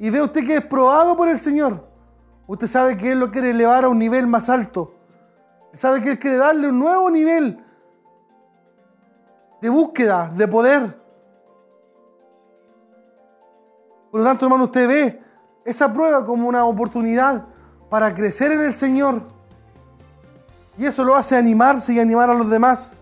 [0.01, 1.86] y ve usted que es probado por el Señor,
[2.48, 4.92] usted sabe que Él lo quiere elevar a un nivel más alto.
[5.74, 7.64] Sabe que Él quiere darle un nuevo nivel
[9.62, 11.01] de búsqueda, de poder.
[14.11, 15.22] Por lo tanto, hermano, usted ve
[15.64, 17.46] esa prueba como una oportunidad
[17.88, 19.22] para crecer en el Señor.
[20.76, 22.96] Y eso lo hace animarse y animar a los demás.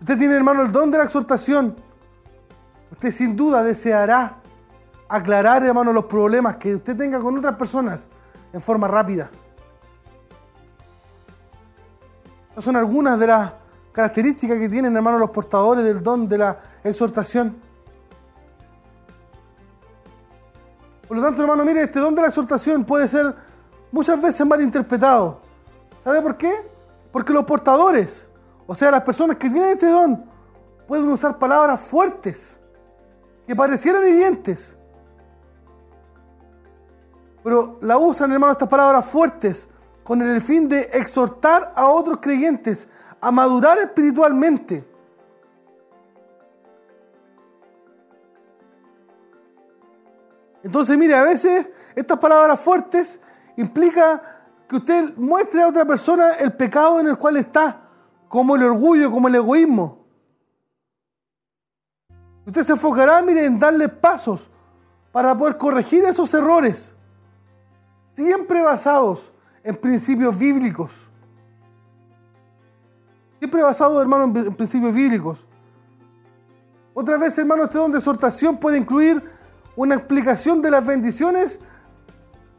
[0.00, 1.76] Usted tiene, hermano, el don de la exhortación.
[2.90, 4.40] Usted sin duda deseará
[5.08, 8.08] aclarar, hermano, los problemas que usted tenga con otras personas
[8.52, 9.30] en forma rápida.
[12.48, 13.52] Estas son algunas de las
[13.92, 17.56] características que tienen, hermano, los portadores del don de la exhortación.
[21.06, 23.34] Por lo tanto, hermano, mire, este don de la exhortación puede ser
[23.92, 25.42] muchas veces mal interpretado.
[26.02, 26.52] ¿Sabe por qué?
[27.12, 28.29] Porque los portadores,
[28.70, 30.24] o sea, las personas que tienen este don,
[30.86, 32.56] pueden usar palabras fuertes,
[33.44, 34.76] que parecieran hirientes.
[37.42, 39.68] Pero la usan, hermano, estas palabras fuertes
[40.04, 42.86] con el fin de exhortar a otros creyentes
[43.20, 44.88] a madurar espiritualmente.
[50.62, 53.18] Entonces, mire, a veces estas palabras fuertes
[53.56, 54.22] implica
[54.68, 57.79] que usted muestre a otra persona el pecado en el cual está,
[58.30, 60.06] como el orgullo, como el egoísmo.
[62.46, 64.48] Usted se enfocará, mire, en darle pasos
[65.10, 66.94] para poder corregir esos errores,
[68.14, 69.32] siempre basados
[69.64, 71.10] en principios bíblicos.
[73.40, 75.48] Siempre basado, hermano, en principios bíblicos.
[76.94, 79.28] Otra vez, hermano, este don de exhortación puede incluir
[79.74, 81.58] una explicación de las bendiciones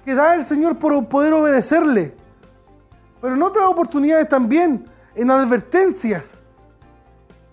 [0.04, 2.14] que da el Señor por poder obedecerle.
[3.22, 6.39] Pero en otras oportunidades también, en advertencias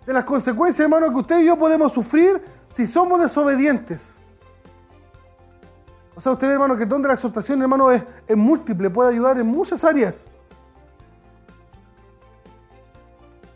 [0.06, 2.42] de las consecuencias, hermano, que usted y yo podemos sufrir
[2.72, 4.18] si somos desobedientes.
[6.16, 9.11] O sea, usted hermano, que el don de la exhortación, hermano, es, es múltiple, puede
[9.11, 10.28] ayudar en muchas áreas.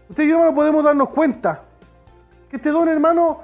[0.08, 1.64] Usted y yo, hermano, podemos darnos cuenta
[2.50, 3.40] que este don, hermano,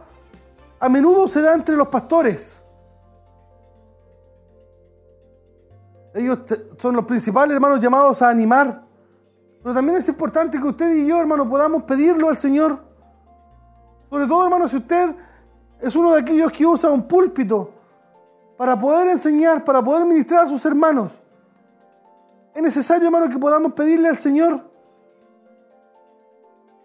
[0.79, 2.63] a menudo se da entre los pastores.
[6.15, 6.41] Ellos
[6.79, 8.88] son los principales hermanos llamados a animar.
[9.69, 12.83] Pero también es importante que usted y yo, hermano, podamos pedirlo al Señor.
[14.09, 15.15] Sobre todo, hermano, si usted
[15.79, 17.75] es uno de aquellos que usa un púlpito
[18.57, 21.21] para poder enseñar, para poder ministrar a sus hermanos.
[22.55, 24.65] Es necesario, hermano, que podamos pedirle al Señor.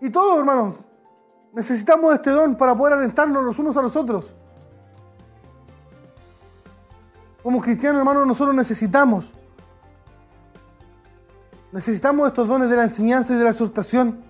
[0.01, 0.75] Y todos, hermanos,
[1.53, 4.35] necesitamos este don para poder alentarnos los unos a los otros.
[7.41, 9.35] Como cristianos, hermanos, nosotros necesitamos.
[11.73, 14.23] Necesitamos estos dones de la enseñanza y de la exhortación.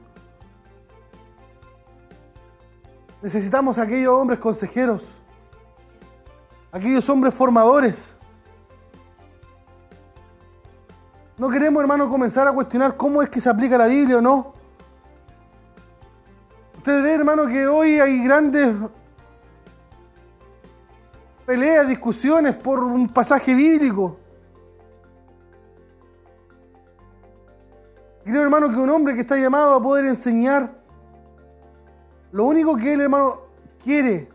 [3.22, 5.16] Necesitamos aquellos hombres consejeros,
[6.72, 8.16] aquellos hombres formadores.
[11.38, 14.54] No queremos, hermano, comenzar a cuestionar cómo es que se aplica la Biblia o no.
[16.78, 18.74] Usted ve, hermano, que hoy hay grandes
[21.46, 24.23] peleas, discusiones por un pasaje bíblico.
[28.24, 30.74] Creo, hermano, que un hombre que está llamado a poder enseñar,
[32.32, 33.42] lo único que él, hermano,
[33.84, 34.30] quiere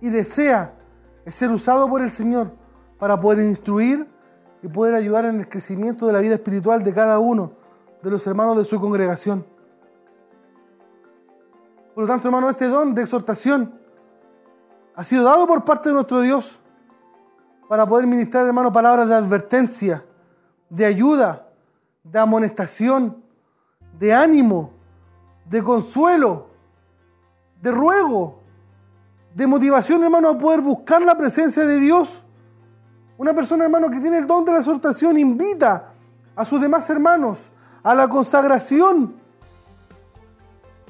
[0.00, 0.74] y desea
[1.24, 2.52] es ser usado por el Señor
[2.98, 4.06] para poder instruir
[4.62, 7.52] y poder ayudar en el crecimiento de la vida espiritual de cada uno
[8.02, 9.44] de los hermanos de su congregación.
[11.94, 13.80] Por lo tanto, hermano, este don de exhortación
[14.94, 16.60] ha sido dado por parte de nuestro Dios
[17.68, 20.04] para poder ministrar, hermano, palabras de advertencia,
[20.70, 21.45] de ayuda,
[22.10, 23.22] de amonestación,
[23.98, 24.72] de ánimo,
[25.48, 26.48] de consuelo,
[27.60, 28.40] de ruego,
[29.34, 32.24] de motivación, hermano, a poder buscar la presencia de Dios.
[33.18, 35.92] Una persona, hermano, que tiene el don de la exhortación invita
[36.34, 37.50] a sus demás hermanos
[37.86, 39.14] a la consagración,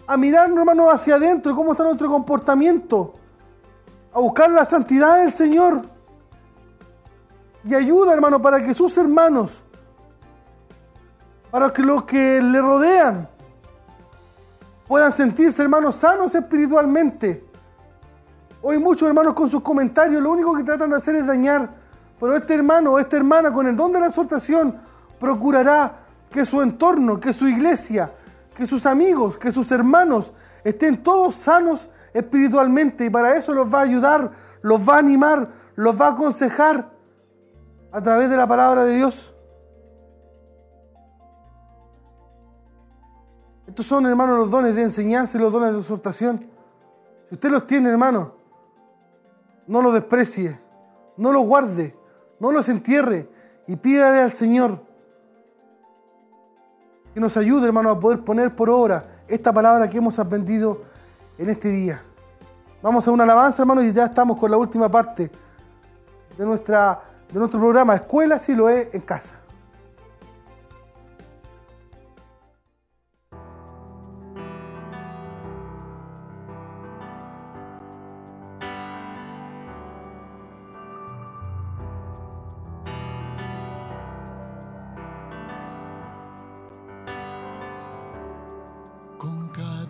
[0.07, 3.12] a mirar, hermano, hacia adentro, cómo está nuestro comportamiento,
[4.14, 5.83] a buscar la santidad del Señor.
[7.64, 9.62] Y ayuda, hermano, para que sus hermanos,
[11.51, 13.28] para que los que le rodean,
[14.86, 17.44] puedan sentirse, hermanos, sanos espiritualmente.
[18.62, 21.70] Hoy muchos hermanos con sus comentarios lo único que tratan de hacer es dañar.
[22.18, 24.76] Pero este hermano o esta hermana con el don de la exhortación
[25.20, 28.12] procurará que su entorno, que su iglesia,
[28.57, 30.32] que sus amigos, que sus hermanos
[30.64, 34.32] estén todos sanos espiritualmente y para eso los va a ayudar,
[34.62, 36.90] los va a animar, los va a aconsejar
[37.92, 39.36] a través de la palabra de Dios.
[43.77, 46.49] Estos son, hermanos, los dones de enseñanza y los dones de exhortación.
[47.29, 48.33] Si usted los tiene, hermano,
[49.66, 50.59] no los desprecie,
[51.18, 51.95] no los guarde,
[52.41, 53.29] no los entierre
[53.66, 54.81] y pídale al Señor
[57.13, 60.80] que nos ayude, hermano, a poder poner por obra esta palabra que hemos aprendido
[61.37, 62.03] en este día.
[62.80, 65.30] Vamos a una alabanza, hermano, y ya estamos con la última parte
[66.38, 66.99] de, nuestra,
[67.30, 69.34] de nuestro programa Escuela si lo es en casa.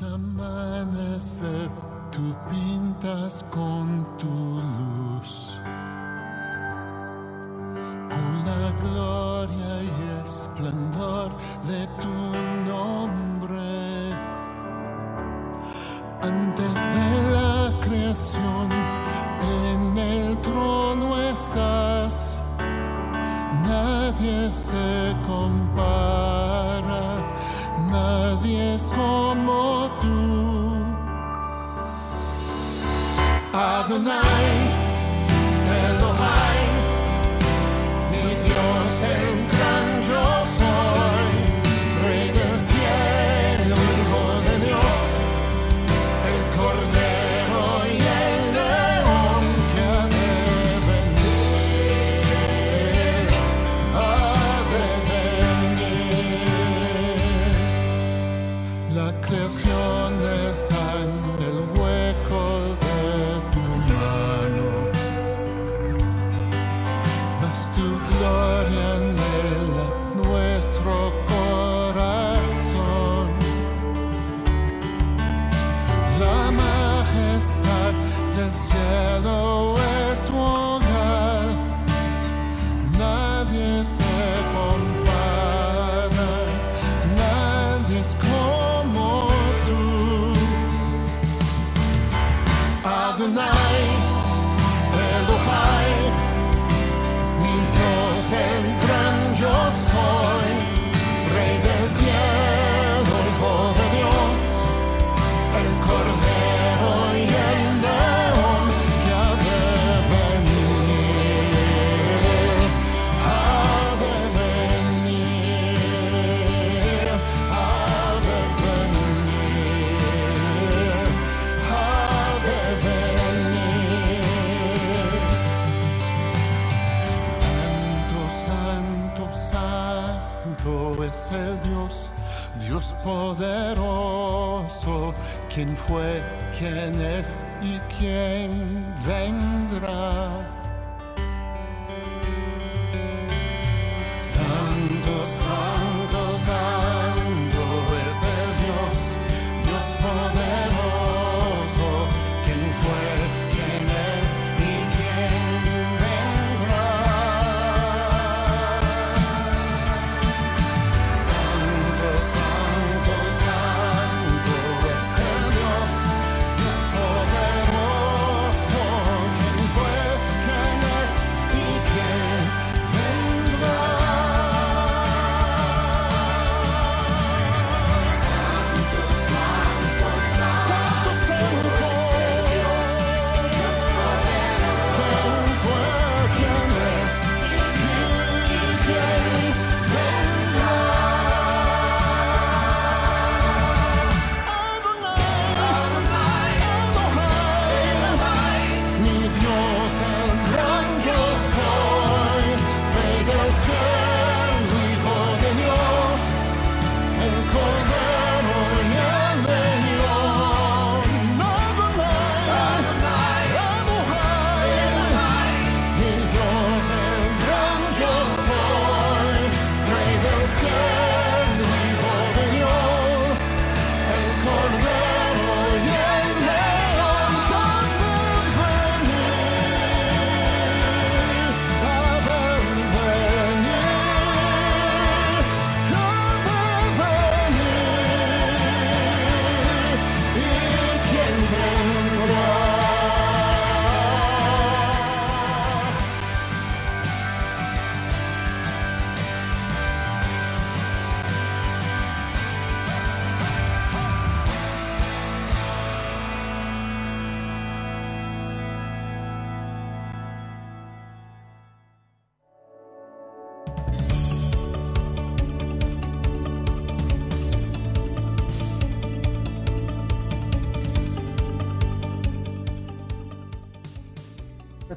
[0.00, 1.70] Cada amanecer
[2.10, 5.55] tú pintas con tu luz,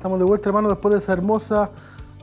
[0.10, 1.70] estamos de vuelta, hermano, después de esa hermosa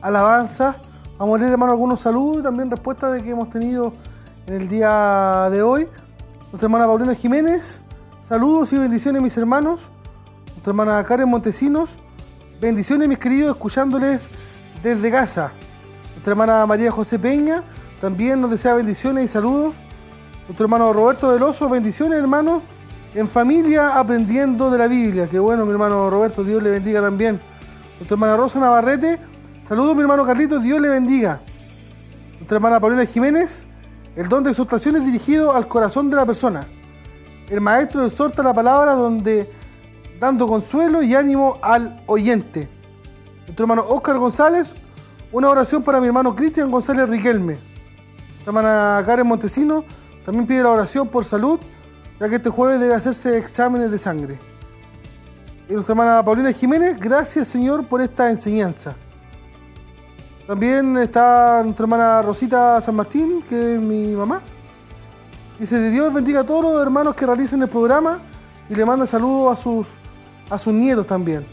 [0.01, 0.75] alabanza.
[1.17, 3.93] Vamos a leer, hermano, algunos saludos y también respuestas de que hemos tenido
[4.45, 5.87] en el día de hoy.
[6.51, 7.81] Nuestra hermana Paulina Jiménez,
[8.21, 9.89] saludos y bendiciones, mis hermanos.
[10.47, 11.97] Nuestra hermana Karen Montesinos,
[12.59, 14.27] bendiciones, mis queridos, escuchándoles
[14.83, 15.53] desde casa.
[16.11, 17.63] Nuestra hermana María José Peña
[18.01, 19.75] también nos desea bendiciones y saludos.
[20.45, 22.63] Nuestro hermano Roberto Veloso, bendiciones, hermano,
[23.13, 25.29] en familia aprendiendo de la Biblia.
[25.29, 27.39] Qué bueno, mi hermano Roberto, Dios le bendiga también.
[27.97, 29.19] Nuestra hermana Rosa Navarrete,
[29.67, 31.41] saludos, mi hermano Carlitos, Dios le bendiga.
[32.35, 33.65] Nuestra hermana Paulina Jiménez,
[34.15, 36.67] el don de exhortación es dirigido al corazón de la persona.
[37.49, 39.51] El maestro exhorta la palabra donde
[40.19, 42.69] dando consuelo y ánimo al oyente.
[43.45, 44.75] Nuestro hermano Oscar González,
[45.31, 47.53] una oración para mi hermano Cristian González Riquelme.
[47.53, 49.83] Nuestra hermana Karen Montesino
[50.23, 51.59] también pide la oración por salud,
[52.19, 54.39] ya que este jueves debe hacerse exámenes de sangre.
[55.69, 58.95] Nuestra hermana Paulina Jiménez, gracias Señor por esta enseñanza.
[60.47, 64.41] También está nuestra hermana Rosita San Martín, que es mi mamá.
[65.59, 68.21] Dice, Dios bendiga a todos los hermanos que realicen el programa
[68.69, 69.87] y le manda saludos a sus,
[70.49, 71.45] a sus nietos también.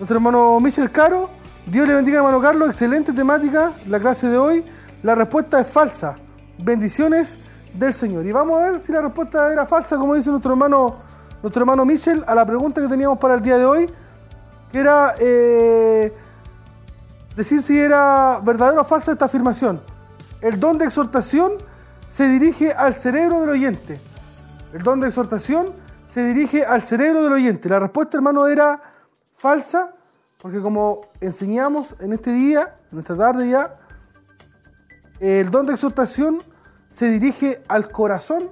[0.00, 1.30] Nuestro hermano Michel Caro,
[1.64, 4.64] Dios le bendiga hermano Carlos, excelente temática, la clase de hoy.
[5.04, 6.16] La respuesta es falsa.
[6.58, 7.38] Bendiciones
[7.72, 8.26] del Señor.
[8.26, 11.11] Y vamos a ver si la respuesta era falsa, como dice nuestro hermano,
[11.42, 13.90] nuestro hermano Michel, a la pregunta que teníamos para el día de hoy,
[14.70, 16.14] que era eh,
[17.36, 19.82] decir si era verdadera o falsa esta afirmación.
[20.40, 21.58] El don de exhortación
[22.08, 24.00] se dirige al cerebro del oyente.
[24.72, 25.74] El don de exhortación
[26.08, 27.68] se dirige al cerebro del oyente.
[27.68, 28.80] La respuesta, hermano, era
[29.32, 29.94] falsa,
[30.40, 33.78] porque como enseñamos en este día, en esta tarde ya,
[35.18, 36.42] el don de exhortación
[36.88, 38.50] se dirige al corazón,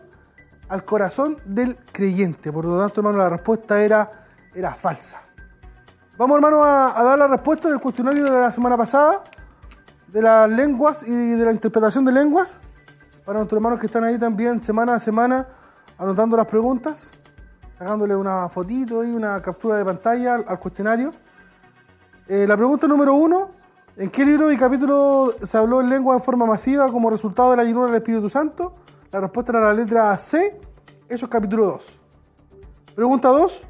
[0.70, 2.52] al corazón del creyente.
[2.52, 4.10] Por lo tanto, hermano, la respuesta era,
[4.54, 5.20] era falsa.
[6.16, 9.24] Vamos, hermano, a, a dar la respuesta del cuestionario de la semana pasada,
[10.06, 12.60] de las lenguas y de la interpretación de lenguas,
[13.24, 15.48] para nuestros hermanos que están ahí también semana a semana
[15.98, 17.10] anotando las preguntas,
[17.76, 21.12] sacándole una fotito y una captura de pantalla al, al cuestionario.
[22.28, 23.50] Eh, la pregunta número uno,
[23.96, 27.56] ¿en qué libro y capítulo se habló en lengua en forma masiva como resultado de
[27.56, 28.76] la llenura del Espíritu Santo?
[29.12, 30.60] La respuesta era la letra C,
[31.08, 32.00] eso es capítulo 2.
[32.94, 33.64] Pregunta 2,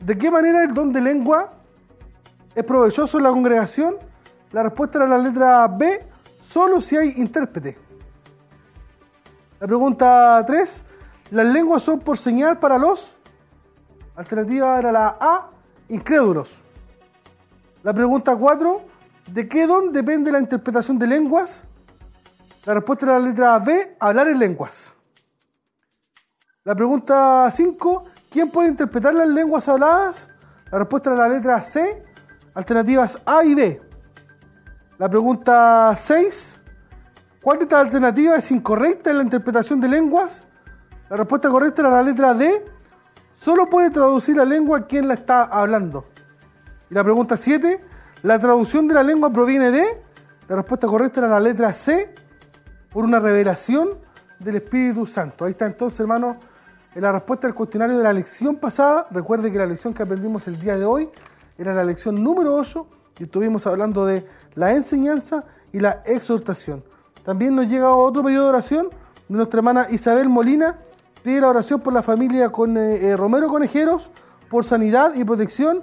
[0.00, 1.50] ¿de qué manera el don de lengua
[2.54, 3.96] es provechoso en la congregación?
[4.52, 6.02] La respuesta era la letra B,
[6.40, 7.76] solo si hay intérprete.
[9.60, 10.82] La pregunta 3,
[11.32, 13.18] ¿las lenguas son por señal para los?
[14.16, 15.50] Alternativa era la A,
[15.90, 16.64] incrédulos.
[17.82, 18.80] La pregunta 4,
[19.30, 21.66] ¿de qué don depende la interpretación de lenguas?
[22.64, 24.96] La respuesta era la letra B, hablar en lenguas.
[26.64, 30.28] La pregunta 5, ¿quién puede interpretar las lenguas habladas?
[30.70, 32.04] La respuesta era la letra C,
[32.54, 33.82] alternativas A y B.
[34.98, 36.58] La pregunta 6,
[37.40, 40.44] ¿cuál de estas alternativas es incorrecta en la interpretación de lenguas?
[41.08, 42.66] La respuesta correcta era la letra D,
[43.32, 46.06] solo puede traducir la lengua quien la está hablando.
[46.90, 47.82] Y la pregunta 7,
[48.22, 49.84] ¿la traducción de la lengua proviene de?
[50.48, 52.12] La respuesta correcta era la letra C,
[52.92, 53.90] por una revelación
[54.38, 55.44] del Espíritu Santo.
[55.44, 56.38] Ahí está entonces, hermano,
[56.94, 59.06] en la respuesta al cuestionario de la lección pasada.
[59.10, 61.08] Recuerde que la lección que aprendimos el día de hoy
[61.58, 62.86] era la lección número 8
[63.18, 66.84] y estuvimos hablando de la enseñanza y la exhortación.
[67.24, 68.88] También nos llega otro pedido de oración
[69.28, 70.78] de nuestra hermana Isabel Molina.
[71.22, 74.10] Pide la oración por la familia con, eh, Romero Conejeros,
[74.48, 75.82] por sanidad y protección,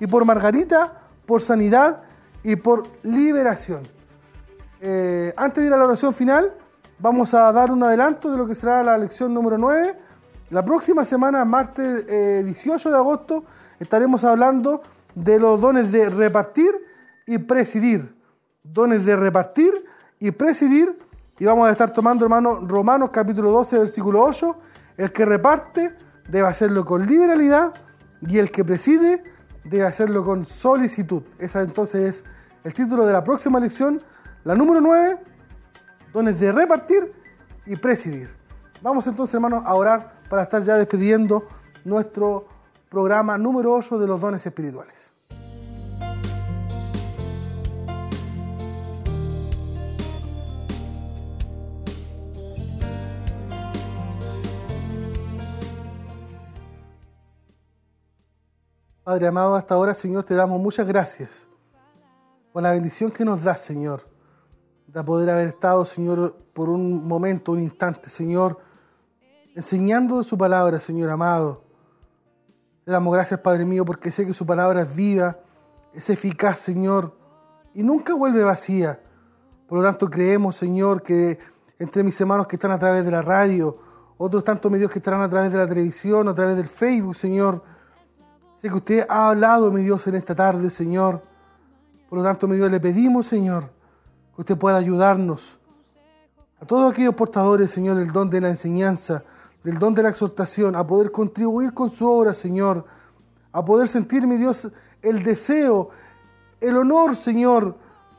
[0.00, 0.94] y por Margarita,
[1.26, 2.02] por sanidad
[2.42, 3.95] y por liberación.
[4.80, 6.54] Eh, antes de ir a la oración final,
[6.98, 9.98] vamos a dar un adelanto de lo que será la lección número 9.
[10.50, 13.44] La próxima semana, martes eh, 18 de agosto,
[13.80, 14.82] estaremos hablando
[15.14, 16.72] de los dones de repartir
[17.26, 18.14] y presidir.
[18.62, 19.72] Dones de repartir
[20.18, 20.98] y presidir.
[21.38, 24.56] Y vamos a estar tomando, hermano, Romanos capítulo 12, versículo 8.
[24.98, 25.94] El que reparte
[26.28, 27.74] debe hacerlo con liberalidad
[28.22, 29.22] y el que preside
[29.64, 31.22] debe hacerlo con solicitud.
[31.38, 32.24] Esa entonces es
[32.64, 34.00] el título de la próxima lección,
[34.46, 35.18] la número 9,
[36.12, 37.12] dones de repartir
[37.66, 38.30] y presidir.
[38.80, 41.48] Vamos entonces, hermanos, a orar para estar ya despidiendo
[41.84, 42.46] nuestro
[42.88, 45.12] programa número 8 de los dones espirituales.
[59.02, 61.48] Padre amado, hasta ahora, Señor, te damos muchas gracias
[62.52, 64.15] por la bendición que nos das, Señor,
[65.00, 68.58] de poder haber estado, Señor, por un momento, un instante, Señor,
[69.54, 71.64] enseñando de su palabra, Señor amado.
[72.84, 75.38] Te damos gracias, Padre mío, porque sé que su palabra es viva
[75.96, 77.16] es eficaz, Señor,
[77.72, 79.00] y nunca vuelve vacía.
[79.66, 81.38] Por lo tanto, creemos, Señor, que
[81.78, 83.78] entre mis hermanos que están a través de la radio,
[84.18, 87.62] otros tantos medios que estarán a través de la televisión, a través del Facebook, Señor,
[88.54, 91.22] sé que usted ha hablado, mi Dios, en esta tarde, Señor.
[92.10, 93.70] Por lo tanto, mi Dios, le pedimos, Señor,
[94.36, 95.58] que usted pueda ayudarnos.
[96.60, 99.24] A todos aquellos portadores, Señor, del don de la enseñanza,
[99.64, 102.84] del don de la exhortación, a poder contribuir con su obra, Señor,
[103.50, 105.88] a poder sentir, mi Dios, el deseo,
[106.60, 107.76] el honor, Señor,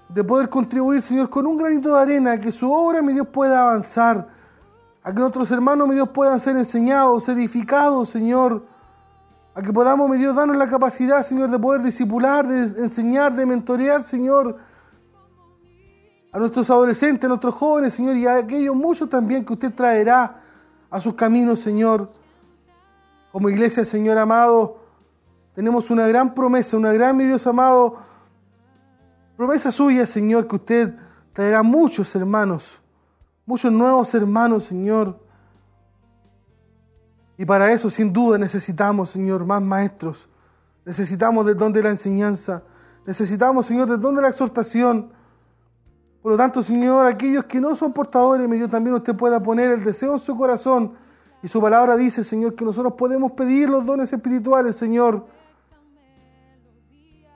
[0.09, 3.27] de poder contribuir, Señor, con un granito de arena, a que su obra, mi Dios,
[3.27, 4.27] pueda avanzar,
[5.03, 8.65] a que nuestros hermanos, mi Dios, puedan ser enseñados, edificados, Señor,
[9.53, 13.45] a que podamos, mi Dios, darnos la capacidad, Señor, de poder discipular, de enseñar, de
[13.45, 14.57] mentorear, Señor,
[16.37, 20.35] a nuestros adolescentes, a nuestros jóvenes, Señor, y a aquellos muchos también que usted traerá
[20.87, 22.11] a sus caminos, Señor.
[23.31, 24.77] Como iglesia, Señor amado,
[25.55, 27.95] tenemos una gran promesa, una gran, mi Dios amado,
[29.35, 30.95] promesa suya, Señor, que usted
[31.33, 32.83] traerá muchos hermanos,
[33.43, 35.19] muchos nuevos hermanos, Señor.
[37.35, 40.29] Y para eso, sin duda, necesitamos, Señor, más maestros.
[40.85, 42.61] Necesitamos del don de la enseñanza.
[43.07, 45.16] Necesitamos, Señor, del don de la exhortación.
[46.21, 49.71] Por lo tanto, Señor, aquellos que no son portadores, mi Dios, también usted pueda poner
[49.71, 50.93] el deseo en su corazón.
[51.43, 55.25] Y su palabra dice, Señor, que nosotros podemos pedir los dones espirituales, Señor.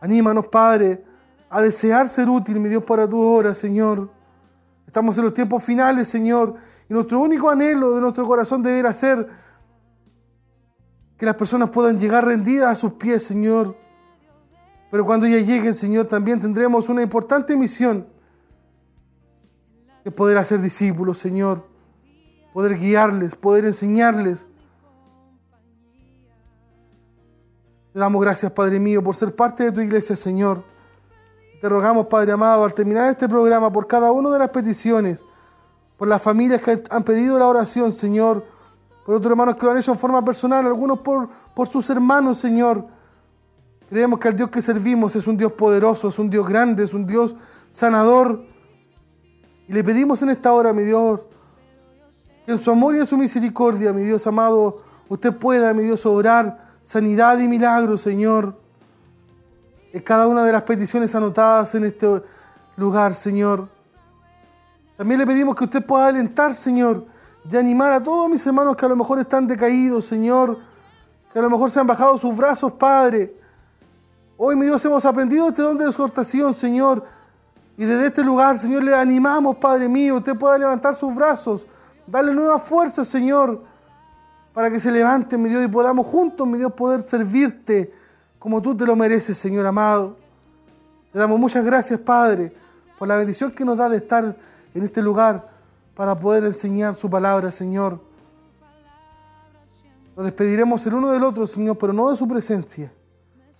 [0.01, 1.05] Anímanos, Padre,
[1.49, 4.09] a desear ser útil, mi Dios, para tu obra, Señor.
[4.87, 6.55] Estamos en los tiempos finales, Señor,
[6.89, 9.27] y nuestro único anhelo de nuestro corazón deberá ser
[11.17, 13.77] que las personas puedan llegar rendidas a sus pies, Señor.
[14.89, 18.07] Pero cuando ya lleguen, Señor, también tendremos una importante misión,
[20.03, 21.65] es poder hacer discípulos, Señor,
[22.53, 24.47] poder guiarles, poder enseñarles.
[27.93, 30.63] Te damos gracias, Padre mío, por ser parte de tu iglesia, Señor.
[31.61, 35.23] Te rogamos, Padre amado, al terminar este programa, por cada una de las peticiones,
[35.97, 38.45] por las familias que han pedido la oración, Señor,
[39.05, 42.39] por otros hermanos que lo han hecho en forma personal, algunos por, por sus hermanos,
[42.39, 42.87] Señor.
[43.89, 46.93] Creemos que el Dios que servimos es un Dios poderoso, es un Dios grande, es
[46.93, 47.35] un Dios
[47.69, 48.43] sanador.
[49.71, 51.21] Y le pedimos en esta hora, mi Dios,
[52.45, 56.05] que en su amor y en su misericordia, mi Dios amado, usted pueda, mi Dios,
[56.05, 58.59] obrar sanidad y milagro, Señor.
[59.93, 62.05] En cada una de las peticiones anotadas en este
[62.75, 63.69] lugar, Señor.
[64.97, 67.05] También le pedimos que usted pueda alentar, Señor,
[67.45, 70.57] de animar a todos mis hermanos que a lo mejor están decaídos, Señor,
[71.31, 73.37] que a lo mejor se han bajado sus brazos, Padre.
[74.35, 77.20] Hoy, mi Dios, hemos aprendido este don de exhortación, Señor.
[77.77, 81.65] Y desde este lugar, Señor, le animamos, Padre mío, usted pueda levantar sus brazos,
[82.05, 83.63] darle nueva fuerza, Señor,
[84.53, 87.93] para que se levante, mi Dios, y podamos juntos, mi Dios, poder servirte
[88.37, 90.17] como tú te lo mereces, Señor amado.
[91.13, 92.53] Le damos muchas gracias, Padre,
[92.97, 94.35] por la bendición que nos da de estar
[94.73, 95.49] en este lugar
[95.95, 98.01] para poder enseñar su palabra, Señor.
[100.15, 102.91] Nos despediremos el uno del otro, Señor, pero no de su presencia,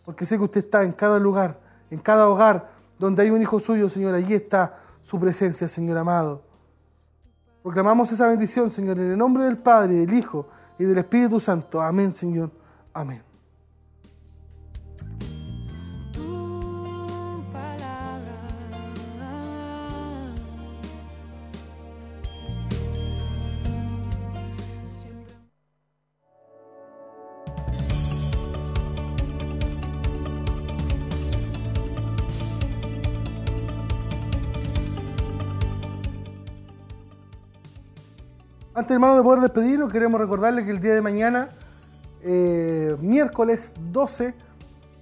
[0.04, 1.60] porque sé que usted está en cada lugar,
[1.90, 6.44] en cada hogar donde hay un hijo suyo, Señor, allí está su presencia, Señor amado.
[7.64, 10.48] Proclamamos esa bendición, Señor, en el nombre del Padre, del Hijo
[10.78, 11.82] y del Espíritu Santo.
[11.82, 12.52] Amén, Señor.
[12.94, 13.31] Amén.
[38.82, 41.50] Antes, hermano, de poder despedirnos, queremos recordarle que el día de mañana,
[42.24, 44.34] eh, miércoles 12,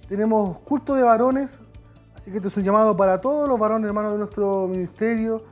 [0.06, 1.60] tenemos culto de varones.
[2.14, 5.42] Así que este es un llamado para todos los varones, hermanos de nuestro ministerio,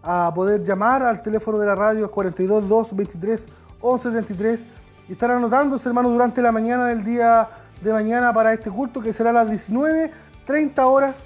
[0.00, 3.48] a poder llamar al teléfono de la radio 42 2 23
[3.80, 4.66] 11 33
[5.08, 7.48] y estar anotándose, hermano, durante la mañana del día
[7.82, 10.12] de mañana para este culto que será a las 19
[10.46, 11.24] 30 horas.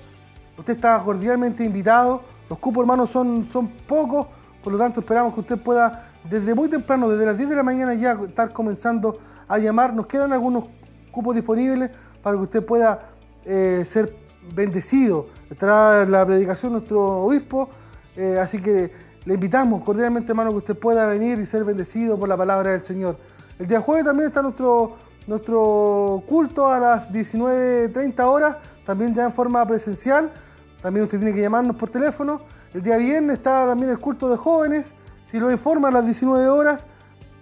[0.57, 2.23] Usted está cordialmente invitado.
[2.49, 4.28] Los cupos, hermanos, son, son pocos.
[4.65, 7.62] Por lo tanto, esperamos que usted pueda, desde muy temprano, desde las 10 de la
[7.62, 9.94] mañana ya, estar comenzando a llamar.
[9.94, 10.65] Nos quedan algunos
[11.11, 11.90] cupos disponibles
[12.23, 13.11] para que usted pueda
[13.44, 14.15] eh, ser
[14.55, 15.28] bendecido.
[15.51, 17.69] Estará la predicación nuestro obispo.
[18.16, 18.90] eh, así que
[19.24, 22.82] le invitamos cordialmente, hermano, que usted pueda venir y ser bendecido por la palabra del
[22.82, 23.19] Señor.
[23.59, 24.97] El día jueves también está nuestro,
[25.27, 30.32] nuestro culto a las 19.30 horas, también ya en forma presencial.
[30.81, 32.43] También usted tiene que llamarnos por teléfono.
[32.73, 34.94] El día viernes está también el culto de jóvenes.
[35.27, 36.86] Si lo informa a las 19 horas.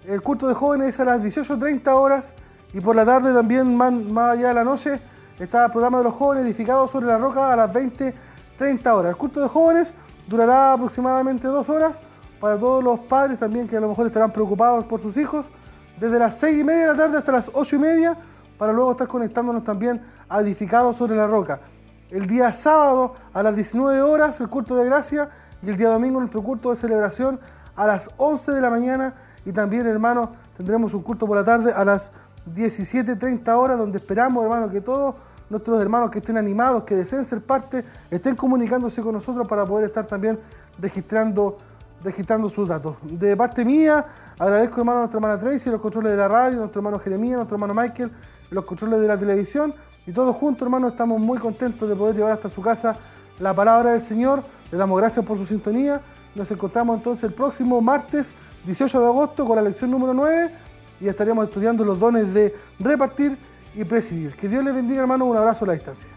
[0.07, 2.33] El culto de jóvenes es a las 18.30 horas.
[2.73, 4.99] Y por la tarde también, más, allá de la noche,
[5.37, 8.15] está el programa de los jóvenes edificados sobre la roca a las 20,
[8.57, 9.11] 30 horas.
[9.11, 9.93] El culto de jóvenes
[10.27, 12.01] durará aproximadamente dos horas
[12.41, 15.51] para todos los padres también que a lo mejor estarán preocupados por sus hijos,
[15.99, 18.17] desde las 6 y media de la tarde hasta las 8 y media,
[18.57, 21.61] para luego estar conectándonos también a edificados sobre la roca.
[22.09, 25.29] El día sábado a las 19 horas el culto de gracia
[25.61, 27.39] y el día domingo nuestro culto de celebración
[27.75, 29.15] a las 11 de la mañana
[29.45, 32.11] y también hermanos tendremos un culto por la tarde a las
[32.53, 35.15] 17.30 horas donde esperamos hermanos que todos
[35.49, 39.85] nuestros hermanos que estén animados, que deseen ser parte, estén comunicándose con nosotros para poder
[39.85, 40.39] estar también
[40.79, 41.57] registrando,
[42.03, 42.97] registrando sus datos.
[43.03, 44.05] De parte mía,
[44.39, 47.55] agradezco hermano a nuestra hermana Tracy, los controles de la radio, nuestro hermano Jeremías, nuestro
[47.55, 48.11] hermano Michael,
[48.49, 49.73] los controles de la televisión
[50.07, 52.95] y todos juntos hermanos estamos muy contentos de poder llevar hasta su casa
[53.39, 54.43] la palabra del Señor.
[54.71, 56.01] Le damos gracias por su sintonía.
[56.35, 58.33] Nos encontramos entonces el próximo martes
[58.65, 60.51] 18 de agosto con la lección número 9
[60.99, 63.37] y estaremos estudiando los dones de repartir
[63.73, 64.35] y presidir.
[64.35, 65.29] Que Dios les bendiga, hermanos.
[65.29, 66.09] Un abrazo a la distancia.